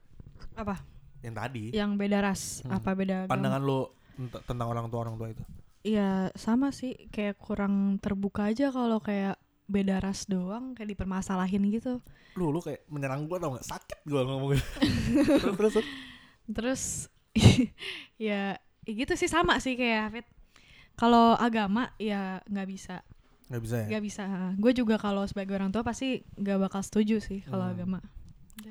Apa? 0.53 0.81
yang 1.19 1.35
tadi 1.35 1.69
Yang 1.69 1.91
beda 1.95 2.17
ras, 2.19 2.41
Hmm. 2.59 2.73
apa 2.73 2.89
beda 2.91 3.15
agama? 3.19 3.31
pandangan 3.31 3.61
lu 3.61 3.79
ent- 4.17 4.41
tentang 4.43 4.67
orang 4.67 4.85
tua 4.87 4.99
orang 5.01 5.15
tua 5.15 5.29
itu 5.29 5.43
Iya 5.81 6.29
sama 6.35 6.69
sih, 6.69 7.09
kayak 7.09 7.37
kurang 7.37 7.97
terbuka 7.97 8.45
aja 8.45 8.69
kalau 8.69 8.97
kayak 8.97 9.33
beda 9.65 9.97
ras 9.97 10.25
doang 10.25 10.73
kayak 10.73 10.93
dipermasalahin 10.93 11.65
gitu. 11.69 11.97
lu 12.31 12.47
lu 12.47 12.59
kayak 12.59 12.85
menyerang 12.85 13.25
gua 13.25 13.37
tau 13.37 13.51
gak 13.51 13.65
sakit 13.67 13.99
gua 14.03 14.21
ngomongnya 14.21 14.61
terus 15.41 15.57
terus 15.57 15.73
terus. 15.73 15.87
Terus 16.47 16.81
ya, 18.17 18.55
ya 18.79 18.91
gitu 18.93 19.13
sih 19.15 19.25
sama 19.25 19.57
sih 19.57 19.73
kayak 19.73 19.99
Hafid. 20.07 20.25
Kalau 20.93 21.33
agama 21.33 21.89
ya 21.97 22.43
nggak 22.45 22.67
bisa, 22.67 23.01
nggak 23.51 23.61
bisa 23.61 23.75
ya 23.77 23.87
nggak 23.89 24.03
bisa. 24.03 24.23
Gue 24.55 24.71
juga 24.71 24.95
kalau 24.95 25.23
sebagai 25.23 25.53
orang 25.53 25.69
tua 25.69 25.83
pasti 25.83 26.07
nggak 26.33 26.57
bakal 26.61 26.79
setuju 26.79 27.19
sih 27.19 27.43
kalau 27.43 27.67
Hmm. 27.67 27.75
agama. 27.75 27.99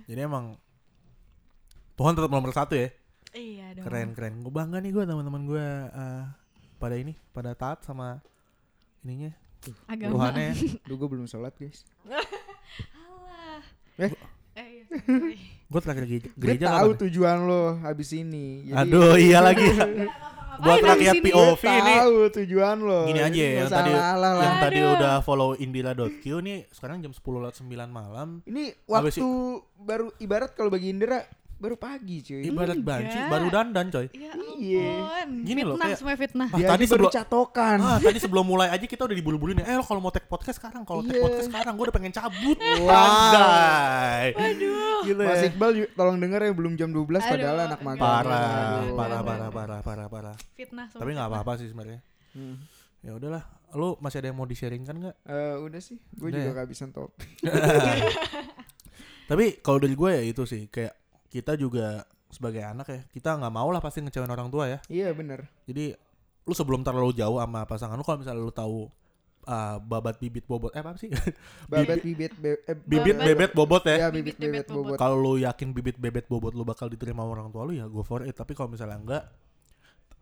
jadi 0.06 0.24
emang 0.24 0.56
Tuhan 1.94 2.14
tetap 2.14 2.30
nomor 2.30 2.48
satu 2.50 2.72
ya 2.72 2.88
Iya 3.30 3.66
dong. 3.74 3.84
keren 3.84 4.08
keren 4.12 4.34
gue 4.38 4.48
bangga 4.50 4.78
nih 4.78 4.90
gue 4.90 5.04
teman-teman 5.04 5.42
gue 5.44 5.66
eh, 5.86 6.24
pada 6.76 6.94
ini 6.94 7.12
pada 7.28 7.52
taat 7.52 7.82
sama 7.82 8.24
ininya 9.00 9.30
Agama. 9.86 10.16
Tuhannya 10.16 10.56
Duh 10.88 10.96
gue 10.96 11.08
belum 11.10 11.26
sholat 11.26 11.52
guys. 11.54 11.84
Alah. 12.08 13.60
Eh? 13.98 14.10
Eh, 14.50 14.66
iya, 14.74 14.84
gue 15.62 15.80
terakhir 15.80 16.04
gereja, 16.04 16.26
Gue 16.26 16.40
gereja 16.40 16.66
tahu 16.66 16.72
kapan 16.72 16.90
ya? 16.90 17.00
tujuan 17.02 17.36
lo 17.42 17.62
habis 17.78 18.10
ini. 18.10 18.46
Jadi- 18.66 18.80
aduh 18.80 19.14
iya 19.14 19.38
lagi 19.38 19.68
buat 20.58 20.78
rakyat 20.80 21.14
POV 21.20 21.62
ini 21.62 21.94
tahu 21.96 22.16
tujuan 22.34 22.76
lo. 22.78 23.00
Gini 23.06 23.20
aja 23.20 23.38
ya, 23.38 23.52
yang 23.56 23.70
tadi- 23.70 23.94
alah-alah 23.94 24.32
lah. 24.32 24.42
yang 24.42 24.56
tadi 24.58 24.78
udah 24.82 25.14
follow 25.20 25.50
indira.q 25.54 26.24
nih 26.40 26.66
sekarang 26.68 26.98
jam 26.98 27.12
10 27.12 27.22
lewat 27.38 27.54
9 27.56 27.70
malam 27.86 28.28
Ini 28.44 28.74
Habis 28.84 29.16
waktu 29.16 29.28
baru 29.78 30.10
ibarat 30.18 30.52
kalau 30.52 30.68
bagi 30.68 30.90
Indra 30.90 31.22
baru 31.60 31.76
pagi 31.76 32.16
cuy. 32.20 32.40
ibarat 32.42 32.72
Enggak. 32.72 32.88
banci 33.04 33.18
baru 33.28 33.46
dandan 33.48 33.86
coy 33.86 34.06
Ya 34.10 34.32
Iya. 34.56 34.88
ampun. 35.20 35.30
Gini 35.40 35.60
loh, 35.60 35.74
fitnah 35.74 35.86
kayak- 35.86 35.98
semua 35.98 36.14
fitnah. 36.14 36.48
Ah, 36.48 36.58
tadi 36.58 36.66
baru 36.82 36.90
sebelum- 36.90 37.12
catokan. 37.12 37.78
Ah, 37.78 37.98
tadi 37.98 38.18
sebelum 38.18 38.44
mulai 38.44 38.68
aja 38.68 38.82
kita 38.82 39.02
udah 39.02 39.12
diburu-buru 39.14 39.52
nih. 39.52 39.64
Eh, 39.64 39.72
lo 39.72 39.82
kalau 39.82 40.00
mau 40.00 40.08
take 40.08 40.24
podcast 40.24 40.56
sekarang, 40.56 40.82
kalau 40.82 41.00
take 41.02 41.14
Iya. 41.14 41.22
podcast 41.22 41.48
sekarang, 41.48 41.72
gue 41.72 41.84
udah 41.84 41.94
pengen 41.94 42.10
cabut. 42.10 42.56
Wow. 42.56 42.88
Anjay. 42.90 44.26
Aduh. 44.32 45.00
Gitu 45.02 45.16
Mas 45.18 45.36
ya. 45.38 45.48
Iqbal 45.48 45.70
tolong 45.90 46.16
denger 46.18 46.40
ya 46.42 46.52
belum 46.52 46.72
jam 46.74 46.88
12 46.88 47.22
padahal 47.22 47.36
Aduh, 47.54 47.66
anak 47.66 47.78
enggak. 47.78 47.96
magang. 47.96 48.00
Parah, 48.02 48.80
parah, 48.90 49.20
parah, 49.22 49.48
parah, 49.50 49.80
parah, 49.80 50.06
parah. 50.08 50.34
Fitnah 50.52 50.86
semua. 50.86 51.00
Tapi 51.00 51.10
nggak 51.14 51.28
apa-apa 51.30 51.52
sih 51.56 51.66
sebenarnya. 51.66 52.00
Hmm. 52.32 52.56
Ya 53.00 53.12
udahlah. 53.14 53.44
Lu 53.70 53.96
masih 53.96 54.18
ada 54.18 54.28
yang 54.28 54.36
mau 54.36 54.44
di-sharingkan 54.44 54.92
nggak? 54.94 55.16
Eh, 55.24 55.56
udah 55.58 55.80
sih, 55.80 55.96
gue 56.10 56.28
juga 56.28 56.42
ya? 56.42 56.54
kehabisan 56.54 56.90
top. 56.90 57.14
Tapi 59.24 59.44
kalau 59.60 59.78
dari 59.78 59.94
gue 59.94 60.10
ya 60.10 60.22
itu 60.22 60.42
sih 60.42 60.66
kayak 60.66 60.90
kita 61.30 61.54
juga 61.54 62.02
sebagai 62.26 62.60
anak 62.60 62.86
ya, 62.86 63.00
kita 63.08 63.34
nggak 63.34 63.50
mau 63.50 63.70
lah 63.70 63.78
pasti 63.78 64.02
ngecewain 64.02 64.28
orang 64.28 64.50
tua 64.50 64.66
ya. 64.66 64.78
Iya 64.86 65.10
bener. 65.10 65.46
Jadi 65.64 65.94
lu 66.42 66.52
sebelum 66.52 66.82
terlalu 66.82 67.14
jauh 67.14 67.38
sama 67.38 67.62
pasangan 67.64 67.94
lu 67.94 68.02
kalau 68.02 68.18
misalnya 68.18 68.38
lu 68.40 68.50
tahu 68.50 68.78
ah, 69.42 69.78
babat 69.78 70.18
bibit 70.18 70.44
bobot 70.44 70.70
eh 70.70 70.80
apa 70.80 70.94
sih? 70.94 71.10
Babat 71.70 72.02
bibit 72.02 72.34
be- 72.36 72.60
eh, 72.64 72.76
bibit 72.76 73.14
Babat- 73.14 73.26
bebet 73.26 73.50
bobot 73.50 73.82
ya. 73.84 73.96
Ya 73.96 74.08
bibit 74.10 74.34
Bibit, 74.34 74.38
bebet 74.38 74.66
bebet, 74.66 74.74
bobot. 74.74 74.96
kalau 74.98 75.16
lu 75.16 75.32
yakin 75.38 75.68
bibit 75.70 75.96
bebet 75.96 76.26
bobot 76.26 76.52
lu 76.52 76.62
bakal 76.62 76.86
diterima 76.86 77.22
orang 77.22 77.48
tua 77.48 77.64
lu 77.64 77.72
ya 77.72 77.86
go 77.86 78.02
for 78.02 78.22
it 78.22 78.34
tapi 78.34 78.52
kalau 78.52 78.70
misalnya 78.70 78.98
enggak 78.98 79.22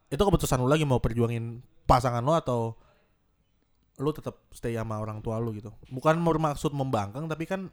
itu 0.08 0.16
keputusan 0.16 0.56
lu 0.56 0.68
lagi 0.68 0.88
mau 0.88 0.96
perjuangin 0.98 1.60
pasangan 1.84 2.20
lu 2.20 2.32
atau 2.32 2.72
lu 3.98 4.10
tetap 4.14 4.38
stay 4.54 4.72
sama 4.72 4.96
orang 4.96 5.18
tua 5.18 5.36
lu 5.36 5.50
gitu 5.52 5.74
bukan 5.90 6.14
mau 6.16 6.30
maksud 6.32 6.70
membangkang 6.70 7.26
tapi 7.26 7.44
kan 7.44 7.66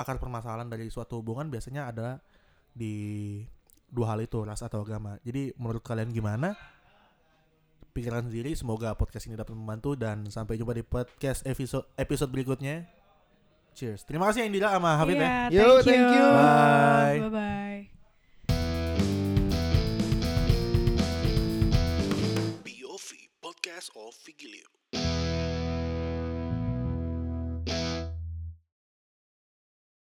akar 0.00 0.16
permasalahan 0.16 0.66
dari 0.66 0.88
suatu 0.88 1.20
hubungan 1.20 1.52
biasanya 1.52 1.92
adalah 1.92 2.16
di 2.72 2.94
dua 3.90 4.14
hal 4.14 4.24
itu 4.24 4.40
ras 4.40 4.64
atau 4.64 4.80
agama. 4.80 5.20
Jadi 5.26 5.52
menurut 5.60 5.84
kalian 5.84 6.08
gimana? 6.10 6.56
Pikiran 7.90 8.22
sendiri 8.30 8.54
semoga 8.54 8.94
podcast 8.94 9.26
ini 9.26 9.34
dapat 9.34 9.52
membantu 9.52 9.98
dan 9.98 10.22
sampai 10.30 10.54
jumpa 10.56 10.72
di 10.72 10.86
podcast 10.86 11.42
episode 11.44 11.84
episode 11.98 12.30
berikutnya. 12.30 12.86
Cheers. 13.74 14.06
Terima 14.06 14.30
kasih 14.30 14.46
Indira 14.46 14.74
sama 14.74 14.98
Hafid 14.98 15.18
yeah, 15.18 15.46
ya 15.46 15.54
iya, 15.54 15.62
yo 15.62 15.70
thank 15.82 16.10
you, 16.10 16.26
bye. 16.34 17.18
Bye, 17.18 17.30
-bye. 17.30 17.80
Of 23.80 24.79